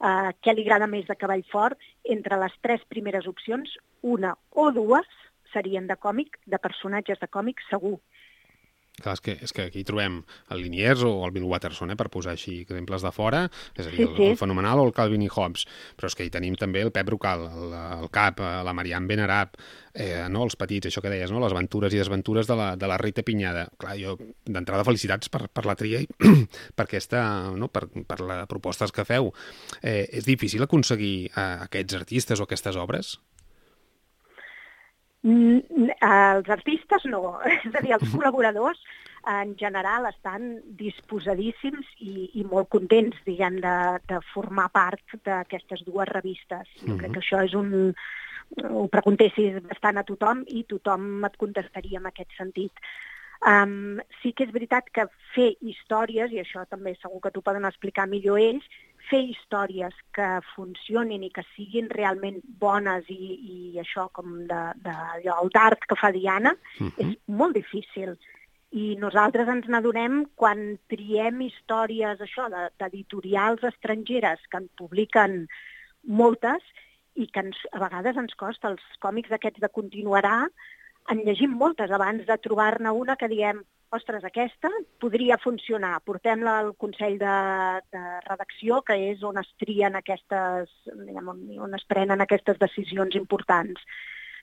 eh, 0.01 0.31
què 0.41 0.53
li 0.53 0.63
agrada 0.65 0.87
més 0.87 1.05
de 1.07 1.15
Cavall 1.15 1.43
Fort, 1.51 1.77
entre 2.03 2.37
les 2.37 2.53
tres 2.61 2.81
primeres 2.87 3.27
opcions, 3.27 3.77
una 4.01 4.35
o 4.51 4.71
dues 4.71 5.07
serien 5.53 5.87
de 5.87 5.95
còmic, 5.95 6.37
de 6.45 6.57
personatges 6.57 7.19
de 7.19 7.27
còmic, 7.27 7.61
segur. 7.69 7.99
Clar, 9.03 9.15
és 9.17 9.23
que, 9.25 9.35
és 9.45 9.53
que 9.55 9.67
aquí 9.69 9.83
trobem 9.87 10.19
el 10.53 10.63
Liniers 10.63 11.03
o 11.07 11.11
el 11.25 11.33
Bill 11.35 11.47
Watterson, 11.49 11.93
eh, 11.93 11.97
per 11.99 12.09
posar 12.13 12.35
així 12.35 12.59
exemples 12.65 13.05
de 13.05 13.11
fora, 13.15 13.45
és 13.75 13.85
a 13.85 13.91
dir, 13.91 14.07
el, 14.07 14.15
el 14.31 14.39
Fenomenal 14.39 14.81
o 14.81 14.87
el 14.89 14.95
Calvin 14.95 15.23
i 15.25 15.29
Hobbes, 15.31 15.65
però 15.97 16.09
és 16.11 16.17
que 16.17 16.27
hi 16.27 16.33
tenim 16.33 16.57
també 16.59 16.83
el 16.85 16.93
Pep 16.95 17.07
Brocal, 17.09 17.45
el, 17.49 17.77
el 17.99 18.09
Cap, 18.13 18.41
eh, 18.43 18.59
la 18.65 18.75
Marianne 18.75 19.09
Benarab, 19.09 19.55
eh, 19.93 20.27
no, 20.31 20.43
els 20.47 20.57
petits, 20.59 20.89
això 20.89 21.03
que 21.03 21.11
deies, 21.11 21.31
no? 21.33 21.41
les 21.43 21.55
aventures 21.55 21.93
i 21.93 22.01
desventures 22.01 22.49
de 22.49 22.57
la, 22.59 22.69
de 22.79 22.89
la 22.89 22.99
Rita 23.01 23.23
Pinyada. 23.25 23.67
Clar, 23.81 23.95
jo, 23.99 24.15
d'entrada, 24.45 24.85
felicitats 24.87 25.31
per, 25.31 25.47
per 25.53 25.65
la 25.67 25.77
tria 25.79 26.01
i 26.03 26.09
per, 26.77 26.85
aquesta, 26.85 27.23
no? 27.55 27.71
per, 27.73 27.87
per 28.07 28.21
les 28.23 28.45
propostes 28.51 28.93
que 28.95 29.07
feu. 29.07 29.33
Eh, 29.81 30.05
és 30.21 30.27
difícil 30.27 30.63
aconseguir 30.65 31.29
eh, 31.29 31.49
aquests 31.69 31.99
artistes 31.99 32.39
o 32.39 32.47
aquestes 32.47 32.79
obres? 32.79 33.17
Mm, 35.27 35.89
els 35.99 36.49
artistes 36.53 37.05
no, 37.11 37.35
és 37.51 37.73
a 37.75 37.83
dir, 37.83 37.91
els 37.97 38.07
col·laboradors 38.13 38.79
en 39.27 39.51
general 39.59 40.07
estan 40.07 40.47
disposadíssims 40.79 41.89
i, 41.99 42.29
i 42.39 42.45
molt 42.47 42.69
contents, 42.71 43.19
diguem, 43.25 43.59
de, 43.63 43.75
de 44.07 44.21
formar 44.31 44.69
part 44.71 45.19
d'aquestes 45.27 45.83
dues 45.87 46.07
revistes. 46.13 46.71
Jo 46.85 46.95
crec 46.97 47.17
que 47.17 47.23
això 47.23 47.43
és 47.45 47.55
un... 47.57 47.93
ho 48.65 48.87
preguntessis 48.89 49.59
bastant 49.67 49.99
a 49.99 50.05
tothom 50.07 50.45
i 50.47 50.63
tothom 50.71 51.25
et 51.27 51.35
contestaria 51.37 51.99
en 51.99 52.07
aquest 52.09 52.31
sentit. 52.37 52.79
Um, 53.39 53.99
sí 54.21 54.33
que 54.35 54.47
és 54.47 54.55
veritat 54.55 54.89
que 54.91 55.05
fer 55.35 55.51
històries, 55.61 56.31
i 56.33 56.41
això 56.41 56.65
també 56.67 56.95
segur 56.97 57.21
que 57.23 57.31
t'ho 57.35 57.43
poden 57.43 57.67
explicar 57.67 58.07
millor 58.09 58.39
ells, 58.41 58.65
fer 59.09 59.21
històries 59.25 59.95
que 60.15 60.27
funcionin 60.53 61.23
i 61.25 61.31
que 61.33 61.43
siguin 61.55 61.89
realment 61.93 62.39
bones 62.61 63.07
i, 63.09 63.17
i 63.53 63.79
això 63.81 64.07
com 64.13 64.43
de, 64.49 64.59
de 64.85 64.93
allò, 65.15 65.39
el 65.43 65.53
d'art 65.55 65.87
que 65.89 65.97
fa 65.99 66.11
Diana, 66.15 66.53
uh 66.79 66.87
-huh. 66.87 66.93
és 67.05 67.17
molt 67.27 67.55
difícil. 67.55 68.17
I 68.71 68.95
nosaltres 69.01 69.47
ens 69.47 69.67
n'adonem 69.67 70.25
quan 70.35 70.77
triem 70.87 71.41
històries 71.41 72.19
això 72.21 72.49
d'editorials 72.77 73.63
estrangeres 73.63 74.39
que 74.49 74.57
en 74.57 74.69
publiquen 74.77 75.47
moltes 76.03 76.61
i 77.15 77.27
que 77.27 77.39
ens, 77.39 77.57
a 77.71 77.79
vegades 77.79 78.15
ens 78.15 78.35
costa 78.35 78.69
els 78.69 78.83
còmics 78.99 79.29
d'aquests 79.29 79.59
de 79.59 79.69
continuarà 79.69 80.47
en 81.09 81.23
llegim 81.25 81.57
moltes 81.57 81.91
abans 81.91 82.25
de 82.27 82.37
trobar-ne 82.37 82.91
una 82.93 83.15
que 83.17 83.29
diem 83.31 83.63
ostres, 83.95 84.23
aquesta 84.25 84.69
podria 85.01 85.39
funcionar, 85.41 85.95
portem-la 86.05 86.59
al 86.61 86.75
Consell 86.77 87.17
de, 87.21 87.37
de 87.93 88.03
Redacció, 88.27 88.83
que 88.85 88.97
és 89.09 89.23
on 89.25 89.41
es 89.41 89.49
trien 89.61 89.97
aquestes, 89.97 90.69
diguem, 90.91 91.31
on, 91.33 91.41
on 91.65 91.73
es 91.77 91.85
prenen 91.89 92.21
aquestes 92.21 92.61
decisions 92.61 93.17
importants. 93.17 93.81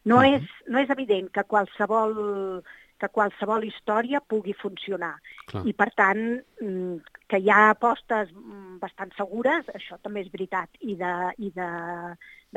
No, 0.04 0.18
uh 0.18 0.22
-huh. 0.22 0.36
és, 0.36 0.50
no 0.66 0.78
és 0.78 0.90
evident 0.90 1.30
que 1.30 1.44
qualsevol, 1.44 2.62
que 3.00 3.10
qualsevol 3.12 3.66
història 3.66 4.22
pugui 4.24 4.54
funcionar. 4.56 5.14
Clar. 5.50 5.64
I, 5.68 5.74
per 5.76 5.90
tant, 5.98 6.22
mm, 6.62 7.20
que 7.28 7.40
hi 7.42 7.50
ha 7.52 7.70
apostes 7.72 8.32
mm, 8.32 8.78
bastant 8.82 9.12
segures, 9.18 9.68
això 9.76 9.98
també 10.02 10.24
és 10.24 10.32
veritat, 10.32 10.70
i 10.80 10.96
de, 11.00 11.12
i 11.38 11.52
de, 11.56 11.70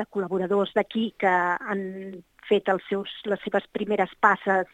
de 0.00 0.08
col·laboradors 0.08 0.72
d'aquí 0.76 1.10
que 1.20 1.30
han 1.30 1.84
fet 2.48 2.72
els 2.72 2.86
seus, 2.88 3.12
les 3.28 3.42
seves 3.44 3.68
primeres 3.74 4.12
passes 4.20 4.68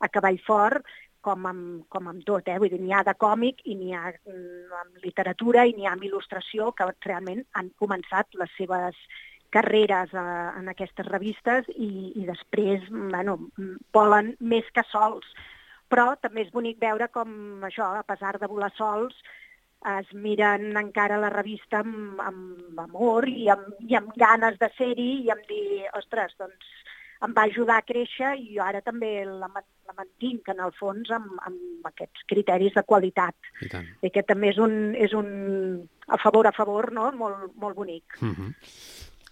a 0.00 0.08
cavall 0.12 0.38
fort 0.44 0.84
com 1.26 1.46
amb, 1.48 1.86
com 1.90 2.06
amb 2.10 2.22
tot, 2.26 2.46
eh? 2.46 2.58
vull 2.62 2.70
dir, 2.70 2.78
n'hi 2.82 2.94
ha 2.94 3.02
de 3.06 3.16
còmic 3.18 3.64
i 3.66 3.74
n'hi 3.78 3.94
ha 3.96 4.04
mm, 4.12 4.74
amb 4.82 5.06
literatura 5.06 5.64
i 5.66 5.74
n'hi 5.74 5.88
ha 5.88 5.96
amb 5.96 6.04
il·lustració 6.06 6.70
que 6.76 6.86
realment 7.08 7.42
han 7.58 7.72
començat 7.82 8.38
les 8.38 8.52
seves 8.58 9.00
carreres 9.56 10.14
a, 10.14 10.24
eh, 10.24 10.60
en 10.60 10.70
aquestes 10.72 11.08
revistes 11.08 11.68
i, 11.74 11.90
i 12.20 12.28
després 12.28 12.86
bueno, 12.92 13.38
volen 13.96 14.34
més 14.40 14.68
que 14.76 14.84
sols. 14.92 15.26
Però 15.90 16.12
també 16.20 16.42
és 16.42 16.52
bonic 16.54 16.80
veure 16.82 17.08
com 17.14 17.66
això, 17.66 17.92
a 17.94 18.06
pesar 18.06 18.36
de 18.42 18.50
volar 18.50 18.72
sols, 18.76 19.14
es 19.86 20.08
miren 20.14 20.74
encara 20.80 21.18
la 21.20 21.30
revista 21.30 21.82
amb, 21.84 22.20
amb 22.22 22.80
amor 22.82 23.28
i 23.30 23.46
amb, 23.52 23.68
i 23.86 23.94
amb 23.98 24.10
ganes 24.18 24.58
de 24.58 24.70
ser-hi 24.74 25.10
i 25.26 25.30
amb 25.30 25.46
dir, 25.50 25.86
ostres, 25.98 26.34
doncs 26.40 26.72
em 27.24 27.32
va 27.36 27.46
ajudar 27.48 27.78
a 27.80 27.86
créixer 27.86 28.34
i 28.40 28.56
jo 28.56 28.64
ara 28.64 28.82
també 28.84 29.10
la, 29.24 29.48
la 29.48 29.94
mantinc 29.96 30.50
en 30.52 30.60
el 30.66 30.72
fons 30.76 31.10
amb, 31.14 31.38
amb 31.48 31.88
aquests 31.88 32.26
criteris 32.28 32.74
de 32.76 32.84
qualitat. 32.84 33.36
I, 33.62 33.70
tant. 33.72 33.88
I 34.04 34.12
que 34.12 34.24
també 34.26 34.50
és 34.52 34.60
un, 34.60 34.76
és 34.94 35.14
un 35.16 35.30
a 36.12 36.20
favor 36.22 36.46
a 36.46 36.54
favor 36.56 36.92
no? 36.92 37.08
molt, 37.16 37.52
molt 37.56 37.76
bonic. 37.76 38.18
Uh 38.20 38.34
-huh. 38.34 38.50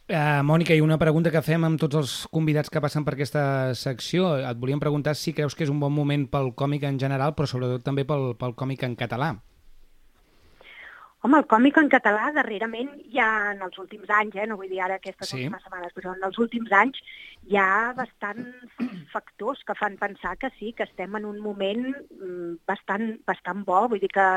Uh, 0.05 0.43
Mònica, 0.45 0.75
i 0.77 0.83
una 0.85 0.99
pregunta 1.01 1.31
que 1.33 1.41
fem 1.41 1.63
amb 1.65 1.81
tots 1.81 1.97
els 1.97 2.11
convidats 2.29 2.69
que 2.69 2.81
passen 2.85 3.07
per 3.07 3.15
aquesta 3.15 3.73
secció. 3.73 4.35
Et 4.37 4.59
volíem 4.61 4.83
preguntar 4.83 5.15
si 5.17 5.33
creus 5.33 5.57
que 5.57 5.65
és 5.65 5.73
un 5.73 5.81
bon 5.81 5.95
moment 5.97 6.27
pel 6.29 6.53
còmic 6.53 6.85
en 6.85 6.99
general, 7.01 7.33
però 7.33 7.49
sobretot 7.49 7.87
també 7.87 8.05
pel, 8.05 8.35
pel 8.37 8.53
còmic 8.53 8.85
en 8.85 8.99
català. 9.01 9.31
Home, 11.25 11.39
el 11.41 11.47
còmic 11.49 11.79
en 11.81 11.89
català 11.89 12.27
darrerament 12.37 12.91
ja 13.15 13.31
en 13.55 13.65
els 13.65 13.81
últims 13.81 14.11
anys, 14.13 14.37
eh, 14.37 14.45
no 14.45 14.59
vull 14.61 14.69
dir 14.69 14.83
ara 14.85 14.99
aquestes 15.01 15.31
sí. 15.31 15.39
últimes 15.39 15.65
setmanes, 15.65 15.97
però 15.97 16.13
en 16.13 16.29
els 16.29 16.37
últims 16.45 16.75
anys 16.77 17.01
hi 17.49 17.57
ha 17.57 17.95
bastants 17.97 18.77
factors 19.15 19.65
que 19.65 19.79
fan 19.79 19.97
pensar 19.97 20.37
que 20.37 20.53
sí, 20.59 20.75
que 20.77 20.85
estem 20.85 21.17
en 21.17 21.25
un 21.25 21.41
moment 21.41 21.81
mm, 21.89 22.59
bastant, 22.69 23.15
bastant 23.25 23.65
bo, 23.65 23.87
vull 23.89 24.05
dir 24.05 24.13
que 24.13 24.29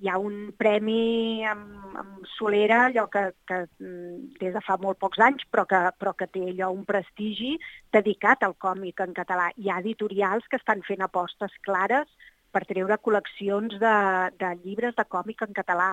hi 0.00 0.08
ha 0.08 0.16
un 0.16 0.36
premi 0.56 1.44
amb, 1.44 1.96
amb 2.00 2.28
Solera, 2.36 2.86
allò 2.86 3.04
que, 3.12 3.22
que 3.48 3.58
mm, 3.82 4.38
des 4.40 4.54
de 4.56 4.62
fa 4.64 4.78
molt 4.80 4.98
pocs 5.02 5.20
anys, 5.26 5.44
però 5.52 5.66
que, 5.68 5.80
però 6.00 6.14
que 6.16 6.28
té 6.32 6.46
allò 6.48 6.70
un 6.72 6.86
prestigi 6.88 7.56
dedicat 7.92 8.46
al 8.46 8.56
còmic 8.64 9.02
en 9.04 9.12
català. 9.16 9.50
Hi 9.60 9.68
ha 9.68 9.80
editorials 9.84 10.48
que 10.48 10.60
estan 10.60 10.80
fent 10.88 11.04
apostes 11.04 11.52
clares 11.66 12.08
per 12.50 12.64
treure 12.66 12.98
col·leccions 13.04 13.76
de, 13.82 13.96
de 14.40 14.54
llibres 14.64 14.96
de 14.96 15.04
còmic 15.04 15.44
en 15.46 15.52
català. 15.60 15.92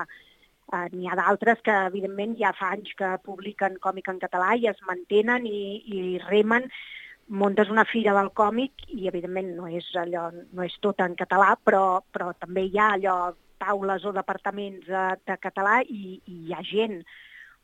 Uh, 0.68 0.88
N'hi 0.94 1.08
ha 1.08 1.16
d'altres 1.20 1.60
que, 1.64 1.76
evidentment, 1.92 2.38
ja 2.40 2.54
fa 2.56 2.72
anys 2.76 2.96
que 3.00 3.12
publiquen 3.28 3.78
còmic 3.84 4.08
en 4.12 4.24
català 4.24 4.56
i 4.56 4.68
es 4.72 4.80
mantenen 4.88 5.46
i, 5.48 5.62
i 5.84 6.00
remen. 6.28 6.72
Muntes 7.28 7.70
una 7.70 7.84
fira 7.84 8.14
del 8.16 8.30
còmic 8.32 8.86
i, 8.88 9.08
evidentment, 9.10 9.50
no 9.58 9.68
és, 9.68 9.88
allò, 10.00 10.30
no 10.32 10.64
és 10.64 10.76
tot 10.84 11.02
en 11.04 11.16
català, 11.20 11.56
però, 11.60 12.00
però 12.14 12.32
també 12.40 12.64
hi 12.68 12.80
ha 12.80 12.94
allò 12.96 13.18
taules 13.60 14.06
o 14.06 14.14
departaments 14.16 14.86
de, 14.88 15.06
de 15.28 15.36
català 15.44 15.82
i, 15.84 16.22
i 16.24 16.38
hi 16.48 16.56
ha 16.56 16.64
gent. 16.64 17.02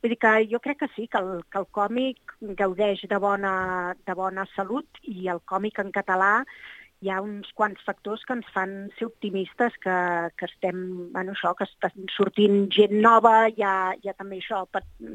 Vull 0.03 0.11
dir 0.11 0.19
que 0.19 0.33
jo 0.51 0.59
crec 0.59 0.81
que 0.81 0.89
sí, 0.97 1.07
que 1.07 1.21
el, 1.21 1.45
que 1.47 1.61
el 1.61 1.69
còmic 1.71 2.33
gaudeix 2.59 3.05
de 3.07 3.19
bona, 3.23 3.53
de 4.03 4.15
bona 4.19 4.43
salut 4.51 4.99
i 5.07 5.29
el 5.31 5.39
còmic 5.47 5.79
en 5.79 5.93
català 5.95 6.33
hi 7.03 7.09
ha 7.11 7.19
uns 7.23 7.49
quants 7.57 7.81
factors 7.83 8.23
que 8.27 8.35
ens 8.37 8.49
fan 8.55 8.73
ser 8.97 9.09
optimistes 9.09 9.75
que, 9.83 9.95
que 10.39 10.47
estem, 10.47 10.77
bueno, 11.11 11.35
això, 11.35 11.51
que 11.59 11.67
estan 11.67 12.07
sortint 12.15 12.69
gent 12.71 12.95
nova, 13.03 13.49
hi 13.51 13.65
ha, 13.67 13.75
hi 13.99 14.09
ha 14.09 14.15
també 14.15 14.39
això, 14.39 14.63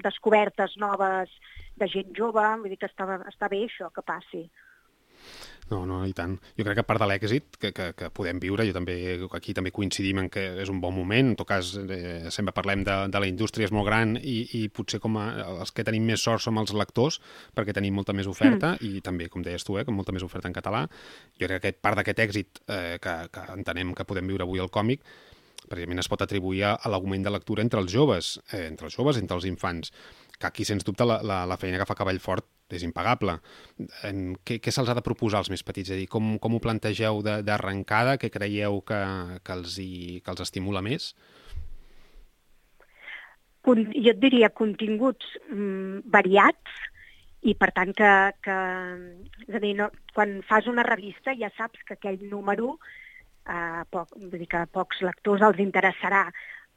descobertes 0.04 0.76
noves 0.82 1.32
de 1.80 1.88
gent 1.88 2.12
jove, 2.18 2.44
vull 2.60 2.74
dir 2.74 2.80
que 2.82 2.90
està, 2.90 3.08
està 3.30 3.48
bé 3.48 3.64
això 3.64 3.88
que 3.94 4.04
passi. 4.04 4.44
No, 5.68 5.82
no, 5.84 5.98
i 6.08 6.14
tant. 6.16 6.38
Jo 6.56 6.64
crec 6.64 6.78
que 6.80 6.84
part 6.88 7.02
de 7.02 7.08
l'èxit 7.10 7.58
que, 7.60 7.70
que, 7.76 7.90
que 7.96 8.08
podem 8.14 8.40
viure, 8.40 8.64
jo 8.64 8.72
també 8.76 8.96
aquí 9.36 9.52
també 9.56 9.72
coincidim 9.74 10.22
en 10.22 10.30
que 10.32 10.44
és 10.62 10.72
un 10.72 10.80
bon 10.80 10.94
moment, 10.96 11.32
en 11.34 11.36
tot 11.36 11.48
cas 11.50 11.74
eh, 11.82 12.30
sempre 12.32 12.54
parlem 12.56 12.86
de, 12.88 12.96
de 13.12 13.20
la 13.20 13.28
indústria 13.28 13.68
és 13.68 13.74
molt 13.74 13.88
gran 13.88 14.16
i, 14.16 14.38
i 14.56 14.62
potser 14.72 15.00
com 15.04 15.18
a, 15.20 15.28
els 15.58 15.74
que 15.76 15.84
tenim 15.84 16.08
més 16.08 16.24
sort 16.24 16.44
som 16.44 16.56
els 16.60 16.72
lectors 16.72 17.20
perquè 17.56 17.76
tenim 17.76 17.96
molta 18.00 18.16
més 18.16 18.30
oferta 18.30 18.74
mm. 18.76 18.88
i 18.88 19.02
també, 19.04 19.28
com 19.32 19.44
deies 19.44 19.66
tu, 19.66 19.76
eh, 19.76 19.84
com 19.84 19.96
molta 19.98 20.14
més 20.16 20.24
oferta 20.24 20.48
en 20.48 20.56
català. 20.56 20.86
Jo 21.40 21.50
crec 21.50 21.66
que 21.66 21.74
part 21.76 22.00
d'aquest 22.00 22.24
èxit 22.24 22.62
eh, 22.66 22.96
que, 23.02 23.18
que 23.34 23.48
entenem 23.58 23.92
que 23.96 24.08
podem 24.08 24.30
viure 24.30 24.48
avui 24.48 24.64
al 24.64 24.72
còmic 24.72 25.04
precisament 25.68 26.00
es 26.00 26.08
pot 26.08 26.22
atribuir 26.24 26.62
a, 26.64 26.76
a 26.80 26.88
l'augment 26.88 27.26
de 27.26 27.32
lectura 27.34 27.60
entre 27.60 27.82
els 27.82 27.92
joves, 27.92 28.38
eh, 28.54 28.64
entre 28.70 28.88
els 28.88 28.96
joves, 28.96 29.18
entre 29.20 29.36
els 29.36 29.44
infants 29.44 29.92
que 30.38 30.46
aquí, 30.46 30.64
sens 30.64 30.86
dubte, 30.86 31.04
la, 31.04 31.18
la, 31.26 31.42
la 31.50 31.58
feina 31.60 31.80
que 31.80 31.86
fa 31.88 31.96
Cavall 31.98 32.22
Fort 32.22 32.46
és 32.76 32.84
impagable. 32.86 33.38
En, 34.04 34.36
què 34.44 34.58
què 34.60 34.74
se'ls 34.74 34.90
ha 34.90 34.96
de 34.98 35.04
proposar 35.04 35.40
als 35.40 35.50
més 35.52 35.64
petits? 35.64 35.90
És 35.90 35.96
a 35.96 36.00
dir, 36.00 36.08
com, 36.12 36.36
com 36.42 36.56
ho 36.56 36.62
plantegeu 36.64 37.22
d'arrencada? 37.24 38.18
Què 38.20 38.30
creieu 38.34 38.82
que, 38.88 39.00
que, 39.42 39.56
els 39.56 39.78
hi, 39.82 40.20
que 40.24 40.34
els 40.34 40.44
estimula 40.44 40.84
més? 40.84 41.14
Jo 43.68 43.74
et 44.14 44.20
diria 44.22 44.48
continguts 44.56 45.34
mm, 45.50 46.06
variats, 46.08 46.78
i 47.46 47.54
per 47.54 47.70
tant 47.74 47.92
que, 47.94 48.12
que 48.42 48.56
és 49.46 49.54
a 49.54 49.60
dir, 49.62 49.74
no, 49.78 49.90
quan 50.14 50.38
fas 50.46 50.66
una 50.70 50.84
revista 50.86 51.34
ja 51.38 51.50
saps 51.56 51.84
que 51.86 51.94
aquell 51.94 52.24
número 52.30 52.74
eh, 53.46 53.82
poc, 53.92 54.14
vull 54.16 54.40
dir 54.40 54.48
que 54.50 54.64
a 54.64 54.70
pocs 54.70 55.02
lectors 55.06 55.44
els 55.46 55.60
interessarà 55.62 56.26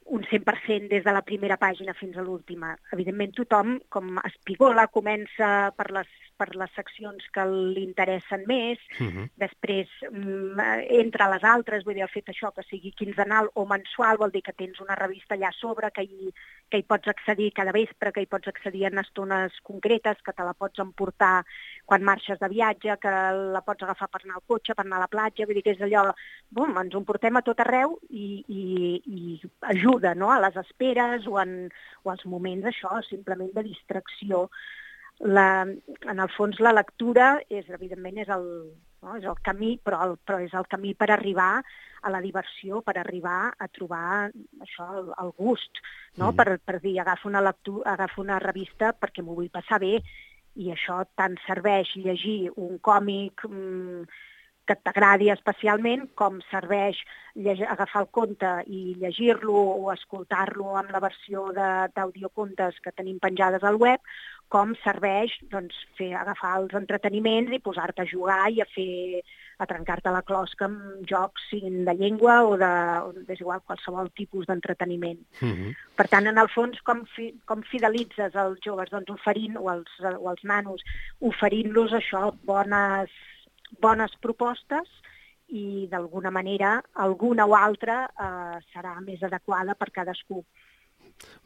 un 0.06 0.24
100% 0.28 0.88
des 0.88 1.04
de 1.04 1.12
la 1.12 1.22
primera 1.22 1.56
pàgina 1.56 1.94
fins 1.94 2.16
a 2.16 2.24
l'última. 2.26 2.74
Evidentment 2.92 3.34
tothom, 3.36 3.78
com 3.88 4.18
espigola, 4.24 4.88
comença 4.92 5.72
per 5.76 5.90
les 5.94 6.10
per 6.42 6.48
les 6.58 6.72
seccions 6.74 7.26
que 7.34 7.44
li 7.46 7.84
interessen 7.84 8.42
més, 8.48 8.80
uh 8.98 9.06
-huh. 9.06 9.26
després 9.38 9.88
mm, 10.10 10.58
entre 11.02 11.28
les 11.30 11.44
altres, 11.44 11.84
vull 11.84 11.94
dir, 11.94 12.02
el 12.02 12.08
fet 12.16 12.28
això 12.28 12.50
que 12.52 12.64
sigui 12.64 12.92
quinzenal 12.92 13.50
o 13.54 13.66
mensual 13.66 14.18
vol 14.18 14.32
dir 14.32 14.42
que 14.42 14.52
tens 14.52 14.80
una 14.80 14.96
revista 14.96 15.34
allà 15.34 15.48
a 15.48 15.58
sobre 15.60 15.90
que 15.90 16.02
hi, 16.02 16.32
que 16.68 16.78
hi 16.78 16.82
pots 16.82 17.08
accedir 17.08 17.52
cada 17.52 17.72
vespre, 17.72 18.12
que 18.12 18.22
hi 18.22 18.26
pots 18.26 18.48
accedir 18.48 18.84
en 18.86 18.98
estones 18.98 19.52
concretes, 19.62 20.22
que 20.22 20.32
te 20.32 20.42
la 20.42 20.54
pots 20.54 20.78
emportar 20.78 21.44
quan 21.84 22.02
marxes 22.02 22.38
de 22.38 22.48
viatge, 22.48 22.98
que 22.98 23.10
la 23.56 23.62
pots 23.62 23.82
agafar 23.82 24.08
per 24.08 24.22
anar 24.24 24.36
al 24.36 24.46
cotxe, 24.46 24.74
per 24.74 24.84
anar 24.84 24.96
a 24.96 25.04
la 25.06 25.12
platja, 25.14 25.46
vull 25.46 25.54
dir 25.54 25.62
que 25.62 25.76
és 25.76 25.80
allò, 25.80 26.12
bom, 26.50 26.76
ens 26.78 26.94
ho 26.94 27.04
portem 27.04 27.36
a 27.36 27.42
tot 27.42 27.60
arreu 27.60 27.98
i, 28.08 28.44
i, 28.48 28.62
i 29.06 29.40
ajuda 29.60 29.91
no? 30.00 30.30
a 30.32 30.40
les 30.40 30.56
esperes 30.56 31.26
o, 31.26 31.38
en, 31.40 31.68
o 32.04 32.10
als 32.10 32.24
moments, 32.24 32.66
això, 32.66 33.00
simplement 33.08 33.52
de 33.54 33.66
distracció 33.66 34.48
la, 35.20 35.62
en 35.62 36.18
el 36.18 36.30
fons 36.36 36.58
la 36.60 36.72
lectura 36.72 37.36
és, 37.48 37.68
evidentment, 37.70 38.18
és 38.24 38.30
el, 38.32 38.46
no? 39.02 39.16
és 39.18 39.24
el 39.28 39.38
camí, 39.44 39.76
però, 39.84 40.00
el, 40.06 40.16
però 40.26 40.40
és 40.42 40.54
el 40.56 40.66
camí 40.70 40.94
per 40.98 41.10
arribar 41.12 41.62
a 42.02 42.10
la 42.10 42.20
diversió, 42.24 42.80
per 42.82 42.96
arribar 42.98 43.52
a 43.58 43.68
trobar 43.70 44.30
això, 44.64 44.88
el, 44.98 45.12
el 45.22 45.32
gust, 45.38 45.82
no? 46.16 46.32
Mm. 46.32 46.36
per, 46.40 46.58
per 46.58 46.80
dir, 46.82 46.98
agafo 47.00 47.30
una, 47.30 47.44
lectura, 47.44 47.94
agafo 47.94 48.22
una 48.24 48.40
revista 48.42 48.92
perquè 48.98 49.22
m'ho 49.22 49.36
vull 49.38 49.52
passar 49.52 49.78
bé, 49.82 49.98
i 50.58 50.68
això 50.72 50.98
tant 51.16 51.38
serveix 51.46 51.94
llegir 51.96 52.50
un 52.60 52.76
còmic 52.84 53.46
mmm, 53.48 54.02
que 54.66 54.76
t'agradi 54.78 55.30
especialment, 55.32 56.06
com 56.14 56.38
serveix 56.50 57.00
agafar 57.66 58.02
el 58.04 58.10
conte 58.14 58.50
i 58.68 58.94
llegir-lo 59.00 59.56
o 59.56 59.92
escoltar-lo 59.92 60.76
amb 60.78 60.92
la 60.94 61.00
versió 61.02 61.48
d'audiocontes 61.56 62.78
que 62.84 62.92
tenim 62.92 63.18
penjades 63.22 63.64
al 63.64 63.80
web, 63.80 64.00
com 64.52 64.74
serveix 64.84 65.32
doncs, 65.52 65.76
fer, 65.96 66.12
agafar 66.18 66.58
els 66.60 66.74
entreteniments 66.76 67.54
i 67.56 67.62
posar-te 67.64 68.04
a 68.04 68.10
jugar 68.10 68.44
i 68.52 68.60
a 68.60 68.68
fer 68.68 69.22
a 69.62 69.66
trencar-te 69.68 70.12
la 70.12 70.22
closca 70.26 70.66
amb 70.66 71.02
jocs, 71.08 71.46
siguin 71.50 71.84
de 71.86 71.94
llengua 71.96 72.40
o 72.44 72.56
de, 72.60 72.70
o 73.06 73.12
és 73.32 73.40
igual, 73.40 73.62
qualsevol 73.66 74.10
tipus 74.18 74.48
d'entreteniment. 74.50 75.20
Uh 75.40 75.46
mhm. 75.46 75.56
-huh. 75.62 75.74
Per 75.96 76.08
tant, 76.08 76.26
en 76.26 76.38
el 76.38 76.48
fons, 76.48 76.80
com, 76.82 77.04
fi, 77.16 77.32
com 77.46 77.62
fidelitzes 77.62 78.34
els 78.34 78.58
joves? 78.60 78.90
Doncs 78.90 79.10
oferint, 79.10 79.56
o 79.56 79.70
els, 79.70 79.90
o 80.00 80.30
els 80.30 80.42
nanos, 80.44 80.82
oferint-los 81.20 81.92
això, 81.92 82.34
bones, 82.44 83.10
bones 83.80 84.14
propostes 84.20 84.90
i 85.52 85.86
d'alguna 85.90 86.32
manera 86.32 86.78
alguna 87.04 87.46
o 87.46 87.56
altra 87.56 88.04
eh, 88.08 88.60
serà 88.72 88.98
més 89.04 89.22
adequada 89.22 89.76
per 89.76 89.90
cadascú. 89.92 90.42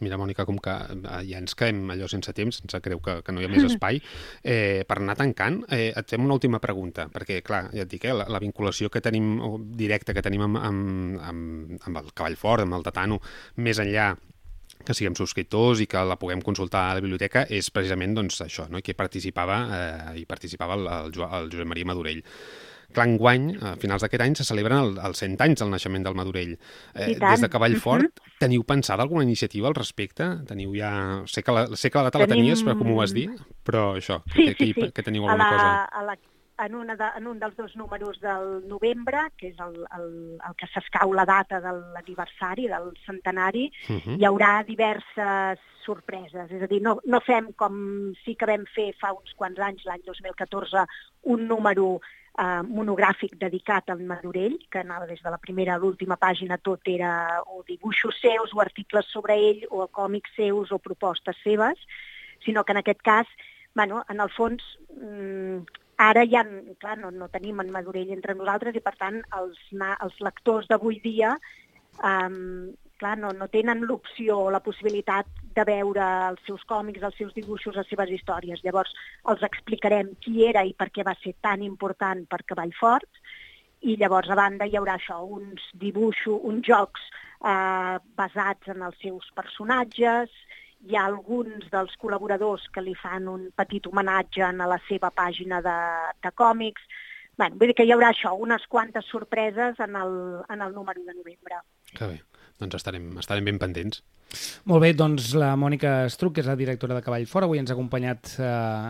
Mira, 0.00 0.16
Mònica, 0.20 0.44
com 0.48 0.58
que 0.62 0.72
eh, 0.72 1.22
ja 1.28 1.40
ens 1.40 1.56
quedem 1.58 1.90
allò 1.92 2.08
sense 2.10 2.32
temps, 2.36 2.60
ens 2.62 2.76
creu 2.84 3.00
que, 3.04 3.18
que 3.24 3.34
no 3.34 3.42
hi 3.42 3.48
ha 3.48 3.52
més 3.52 3.66
espai, 3.70 4.00
eh, 4.44 4.84
per 4.88 5.00
anar 5.00 5.16
tancant, 5.18 5.62
eh, 5.72 5.90
et 5.90 6.14
fem 6.14 6.24
una 6.24 6.36
última 6.38 6.60
pregunta, 6.62 7.08
perquè, 7.12 7.40
clar, 7.46 7.66
ja 7.74 7.84
et 7.86 7.92
dic, 7.92 8.06
eh, 8.06 8.14
la, 8.16 8.28
la 8.32 8.42
vinculació 8.42 8.92
que 8.92 9.02
tenim, 9.04 9.34
directa 9.78 10.16
que 10.16 10.24
tenim 10.24 10.46
amb, 10.48 10.62
amb, 10.70 11.20
amb, 11.32 11.76
amb 11.82 12.02
el 12.02 12.14
Cavall 12.14 12.38
Fort, 12.40 12.66
amb 12.66 12.78
el 12.78 12.86
Tatano, 12.86 13.20
més 13.66 13.82
enllà 13.82 14.12
que 14.84 14.94
siguem 14.94 15.16
subscriptors 15.18 15.82
i 15.82 15.88
que 15.90 16.04
la 16.06 16.18
puguem 16.20 16.42
consultar 16.44 16.90
a 16.90 16.94
la 16.98 17.02
biblioteca 17.04 17.46
és 17.48 17.70
precisament 17.74 18.14
doncs, 18.16 18.40
això, 18.44 18.68
no? 18.70 18.82
que 18.84 18.94
participava, 18.94 19.58
eh, 19.76 20.20
hi 20.20 20.24
participava 20.28 20.78
el, 20.78 20.86
el, 20.86 21.20
el 21.26 21.52
Josep 21.52 21.68
Maria 21.72 21.88
Madurell. 21.88 22.22
Clar, 22.94 23.08
enguany, 23.10 23.48
a 23.58 23.72
finals 23.82 24.04
d'aquest 24.04 24.22
any, 24.22 24.36
se 24.38 24.46
celebren 24.46 24.78
el, 24.78 24.92
els 25.08 25.18
100 25.20 25.40
anys 25.42 25.62
del 25.62 25.72
naixement 25.72 26.06
del 26.06 26.14
Madurell. 26.16 26.54
Eh, 26.94 27.16
des 27.18 27.42
de 27.42 27.50
Cavallfort, 27.50 28.06
uh 28.06 28.22
-huh. 28.22 28.38
teniu 28.38 28.62
pensada 28.64 29.02
alguna 29.02 29.24
iniciativa 29.24 29.68
al 29.68 29.74
respecte? 29.74 30.24
Teniu 30.46 30.72
ja... 30.74 31.22
Sé 31.26 31.42
que 31.42 31.52
la, 31.52 31.66
sé 31.76 31.90
que 31.90 31.98
la 31.98 32.04
data 32.04 32.18
Tenim... 32.18 32.30
la 32.30 32.34
tenies, 32.34 32.64
però 32.64 32.78
com 32.78 32.92
ho 32.92 32.96
vas 32.96 33.12
dir, 33.12 33.28
però 33.64 33.96
això, 33.96 34.22
sí, 34.32 34.46
que, 34.46 34.54
sí, 34.54 34.74
que, 34.74 34.86
sí. 34.86 34.92
que 34.92 35.02
teniu 35.02 35.26
alguna 35.26 35.48
a 35.48 35.50
la, 35.50 35.56
cosa. 35.56 35.84
A 35.84 36.02
la, 36.02 36.16
en, 36.59 36.75
una 36.75 36.97
de, 36.97 37.09
en 37.16 37.27
un 37.27 37.38
dels 37.38 37.57
dos 37.57 37.77
números 37.77 38.21
del 38.21 38.66
novembre, 38.69 39.29
que 39.37 39.51
és 39.53 39.61
el, 39.61 39.79
el, 39.97 40.11
el 40.40 40.57
que 40.59 40.69
s'escau 40.73 41.12
la 41.14 41.27
data 41.29 41.61
de 41.61 41.73
l'aniversari, 41.95 42.69
del 42.73 42.92
centenari, 43.05 43.71
uh 43.88 43.97
-huh. 43.97 44.19
hi 44.19 44.25
haurà 44.25 44.64
diverses 44.64 45.61
sorpreses. 45.85 46.51
És 46.51 46.62
a 46.62 46.66
dir, 46.66 46.83
no, 46.83 46.99
no 47.05 47.21
fem 47.21 47.53
com 47.53 48.12
sí 48.25 48.35
que 48.35 48.47
vam 48.47 48.64
fer 48.75 48.92
fa 49.01 49.12
uns 49.12 49.33
quants 49.35 49.59
anys, 49.59 49.85
l'any 49.85 50.03
2014, 50.05 50.87
un 51.23 51.47
número 51.47 52.01
eh, 52.38 52.62
monogràfic 52.62 53.37
dedicat 53.40 53.90
al 53.90 54.03
Madurell, 54.03 54.59
que 54.71 54.83
anava 54.83 55.07
des 55.07 55.23
de 55.23 55.31
la 55.31 55.38
primera 55.38 55.75
a 55.75 55.79
l'última 55.79 56.16
pàgina, 56.16 56.59
tot 56.59 56.81
era 56.88 57.42
o 57.47 57.62
dibuixos 57.69 58.19
seus 58.21 58.55
o 58.55 58.61
articles 58.61 59.07
sobre 59.12 59.35
ell 59.35 59.64
o 59.71 59.87
còmics 59.88 60.37
seus 60.37 60.73
o 60.73 60.79
propostes 60.79 61.37
seves, 61.45 61.79
sinó 62.45 62.64
que 62.64 62.73
en 62.73 62.79
aquest 62.79 63.03
cas, 63.03 63.27
bueno, 63.75 64.05
en 64.09 64.21
el 64.21 64.31
fons, 64.31 64.62
mm, 65.01 65.64
ara 65.96 66.24
ja, 66.28 66.42
clar, 66.80 66.96
no, 67.00 67.11
no 67.11 67.28
tenim 67.32 67.61
en 67.62 67.70
Madurell 67.72 68.11
entre 68.12 68.35
nosaltres 68.37 68.76
i 68.76 68.85
per 68.85 68.94
tant 69.00 69.22
els, 69.38 69.61
els 69.72 70.18
lectors 70.20 70.68
d'avui 70.68 71.00
dia 71.04 71.37
um, 72.04 72.74
clar, 72.98 73.16
no, 73.20 73.32
no 73.37 73.48
tenen 73.52 73.85
l'opció 73.88 74.38
o 74.46 74.52
la 74.52 74.62
possibilitat 74.64 75.28
de 75.56 75.64
veure 75.68 76.04
els 76.30 76.42
seus 76.48 76.64
còmics, 76.68 77.04
els 77.04 77.16
seus 77.16 77.35
dibuixos, 77.37 77.76
les 77.76 77.88
seves 77.88 78.12
històries. 78.12 78.62
Llavors 78.64 78.92
els 79.32 79.44
explicarem 79.46 80.12
qui 80.24 80.44
era 80.48 80.64
i 80.64 80.74
per 80.76 80.90
què 80.92 81.04
va 81.06 81.16
ser 81.22 81.37
tan 81.44 81.64
important 81.64 82.26
per 82.28 82.42
Cavallfort 82.44 83.09
i 83.87 83.96
llavors 84.00 84.30
a 84.32 84.37
banda 84.38 84.66
hi 84.66 84.76
haurà 84.78 84.96
això, 84.96 85.20
uns 85.38 85.64
dibuixos, 85.80 86.40
uns 86.42 86.64
jocs 86.66 87.02
eh, 87.44 87.96
basats 88.18 88.72
en 88.72 88.85
els 88.88 88.96
seus 89.02 89.28
personatges, 89.37 90.32
hi 90.87 90.96
ha 90.96 91.07
alguns 91.09 91.66
dels 91.72 91.96
col·laboradors 92.03 92.68
que 92.72 92.85
li 92.85 92.94
fan 92.99 93.29
un 93.33 93.49
petit 93.57 93.87
homenatge 93.90 94.44
a 94.46 94.53
la 94.55 94.79
seva 94.88 95.11
pàgina 95.11 95.61
de, 95.64 95.77
de 96.22 96.33
còmics. 96.33 96.87
Bé, 97.37 97.51
vull 97.53 97.68
dir 97.68 97.77
que 97.77 97.85
hi 97.85 97.92
haurà 97.92 98.14
això, 98.14 98.33
unes 98.40 98.64
quantes 98.72 99.05
sorpreses 99.12 99.83
en 99.85 99.99
el, 100.01 100.16
en 100.49 100.62
el 100.64 100.72
número 100.72 101.03
de 101.05 101.18
novembre. 101.18 101.61
Que 101.92 102.09
bé 102.14 102.22
doncs 102.61 102.79
estarem, 102.79 103.11
estarem 103.20 103.44
ben 103.44 103.59
pendents. 103.61 104.01
Molt 104.68 104.83
bé, 104.83 104.90
doncs 104.96 105.31
la 105.38 105.53
Mònica 105.61 106.07
Estruc, 106.09 106.35
que 106.37 106.42
és 106.42 106.49
la 106.49 106.57
directora 106.59 106.96
de 106.96 107.03
Cavall 107.05 107.29
Fora, 107.31 107.46
avui 107.46 107.61
ens 107.61 107.70
ha 107.70 107.77
acompanyat 107.77 108.33
eh, 108.40 108.46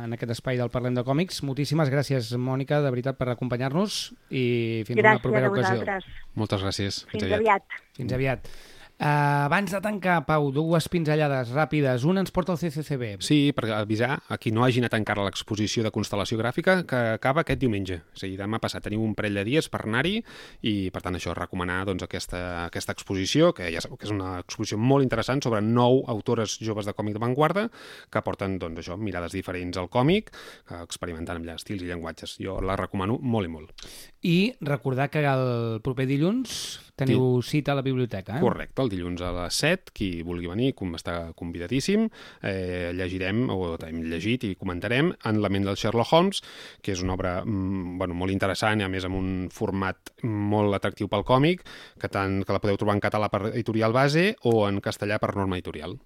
en 0.07 0.15
aquest 0.17 0.33
espai 0.37 0.61
del 0.61 0.71
Parlem 0.73 0.97
de 0.97 1.05
Còmics. 1.07 1.43
Moltíssimes 1.47 1.91
gràcies, 1.93 2.31
Mònica, 2.41 2.81
de 2.85 2.93
veritat, 2.95 3.19
per 3.19 3.29
acompanyar-nos 3.35 3.99
i 4.31 4.47
fins 4.89 5.03
gràcies 5.03 5.19
una 5.19 5.25
propera 5.27 5.51
ocasió. 5.51 6.17
Moltes 6.39 6.65
gràcies. 6.65 7.03
Fins, 7.11 7.19
fins 7.19 7.29
aviat. 7.29 7.67
aviat. 7.67 7.85
Fins 7.99 8.17
aviat. 8.17 8.51
Uh, 8.97 9.45
abans 9.45 9.69
de 9.69 9.77
tancar, 9.85 10.23
Pau, 10.25 10.47
dues 10.57 10.87
pinzellades 10.89 11.51
ràpides. 11.53 12.07
Una 12.09 12.23
ens 12.25 12.33
porta 12.33 12.55
al 12.55 12.61
CCCB. 12.63 13.19
Sí, 13.21 13.53
per 13.53 13.69
avisar 13.77 14.23
a 14.33 14.39
qui 14.41 14.55
no 14.57 14.65
hagi 14.65 14.81
anat 14.81 14.95
encara 14.97 15.21
a 15.21 15.27
l'exposició 15.27 15.85
de 15.85 15.93
constel·lació 15.93 16.39
gràfica 16.41 16.79
que 16.89 17.01
acaba 17.19 17.43
aquest 17.45 17.61
diumenge. 17.61 17.99
O 18.15 18.21
sigui, 18.23 18.39
demà 18.41 18.57
passat 18.63 18.87
teniu 18.89 19.05
un 19.05 19.13
parell 19.19 19.37
de 19.37 19.45
dies 19.45 19.69
per 19.69 19.83
anar-hi 19.85 20.15
i, 20.63 20.89
per 20.95 21.03
tant, 21.05 21.19
això, 21.19 21.35
recomanar 21.37 21.83
doncs, 21.91 22.07
aquesta, 22.07 22.41
aquesta 22.65 22.97
exposició, 22.97 23.53
que 23.53 23.69
ja 23.75 23.85
sabeu 23.85 24.01
que 24.01 24.09
és 24.09 24.15
una 24.17 24.39
exposició 24.41 24.81
molt 24.81 25.05
interessant 25.05 25.45
sobre 25.45 25.61
nou 25.61 26.01
autores 26.09 26.57
joves 26.65 26.89
de 26.89 26.97
còmic 26.97 27.19
d'avantguarda 27.19 27.67
que 28.09 28.25
porten 28.25 28.57
doncs, 28.63 28.81
això, 28.81 28.97
mirades 28.97 29.37
diferents 29.37 29.77
al 29.77 29.93
còmic, 29.93 30.33
experimentant 30.81 31.37
amb 31.37 31.53
estils 31.53 31.85
i 31.85 31.93
llenguatges. 31.93 32.39
Jo 32.41 32.63
la 32.65 32.81
recomano 32.81 33.21
molt 33.21 33.45
i 33.45 33.53
molt. 33.53 33.87
I 34.25 34.39
recordar 34.65 35.11
que 35.13 35.21
el 35.21 35.83
proper 35.85 36.09
dilluns 36.09 36.57
teniu 36.97 37.43
sí. 37.43 37.59
cita 37.59 37.75
a 37.75 37.79
la 37.79 37.85
biblioteca, 37.85 38.39
eh? 38.39 38.41
Correcte, 38.41 38.86
el 38.87 38.93
dilluns 38.95 39.23
a 39.27 39.33
les 39.35 39.59
7, 39.63 39.93
qui 39.97 40.09
vulgui 40.27 40.49
venir 40.51 40.73
com 40.79 40.95
està 40.97 41.33
convidadíssim. 41.39 42.07
Eh, 42.47 42.93
llegirem, 42.97 43.47
o 43.53 43.75
hem 43.87 44.03
llegit 44.11 44.47
i 44.47 44.55
comentarem, 44.59 45.13
En 45.27 45.41
la 45.43 45.51
ment 45.51 45.65
del 45.67 45.77
Sherlock 45.77 46.13
Holmes, 46.13 46.43
que 46.83 46.93
és 46.95 47.03
una 47.03 47.15
obra 47.15 47.41
mm, 47.45 47.99
bueno, 47.99 48.15
molt 48.15 48.33
interessant 48.33 48.81
i 48.81 48.87
a 48.87 48.91
més 48.93 49.05
amb 49.05 49.19
un 49.19 49.31
format 49.53 50.13
molt 50.23 50.75
atractiu 50.77 51.09
pel 51.09 51.27
còmic, 51.27 51.65
que, 52.01 52.09
tant, 52.09 52.43
que 52.45 52.55
la 52.55 52.63
podeu 52.63 52.79
trobar 52.79 52.97
en 52.97 53.03
català 53.05 53.31
per 53.33 53.49
Editorial 53.53 53.97
Base 53.97 54.35
o 54.47 54.69
en 54.69 54.81
castellà 54.85 55.19
per 55.19 55.35
Norma 55.35 55.59
Editorial. 55.59 55.99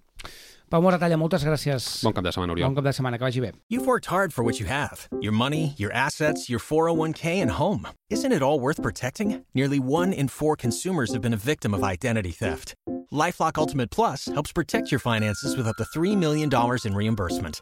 Pau 0.71 0.79
Moratalla, 0.79 1.17
moltes 1.19 1.43
gràcies. 1.43 1.85
Bon 2.05 2.13
cap 2.15 2.23
de 2.23 2.31
setmana, 2.31 2.53
Oriol. 2.53 2.69
Bon 2.69 2.75
cap 2.77 2.85
de 2.85 2.93
setmana, 2.95 3.17
que 3.19 3.25
vagi 3.25 3.41
bé. 3.43 3.51
You've 3.67 3.85
worked 3.85 4.05
hard 4.05 4.31
for 4.31 4.41
what 4.41 4.57
you 4.57 4.67
have. 4.67 5.09
Your 5.19 5.33
money, 5.33 5.73
your 5.75 5.91
assets, 5.91 6.49
your 6.49 6.59
401k 6.59 7.41
and 7.41 7.51
home. 7.51 7.89
Isn't 8.09 8.31
it 8.31 8.41
all 8.41 8.57
worth 8.57 8.81
protecting? 8.81 9.43
Nearly 9.53 9.79
one 9.79 10.13
in 10.13 10.29
four 10.29 10.55
consumers 10.55 11.11
have 11.11 11.21
been 11.21 11.33
a 11.33 11.43
victim 11.51 11.73
of 11.73 11.83
identity 11.83 12.31
theft. 12.31 12.73
LifeLock 13.11 13.57
Ultimate 13.57 13.91
Plus 13.91 14.27
helps 14.27 14.53
protect 14.53 14.91
your 14.93 14.99
finances 14.99 15.57
with 15.57 15.67
up 15.67 15.75
to 15.75 15.83
$3 15.83 16.17
million 16.17 16.49
in 16.85 16.95
reimbursement. 16.95 17.61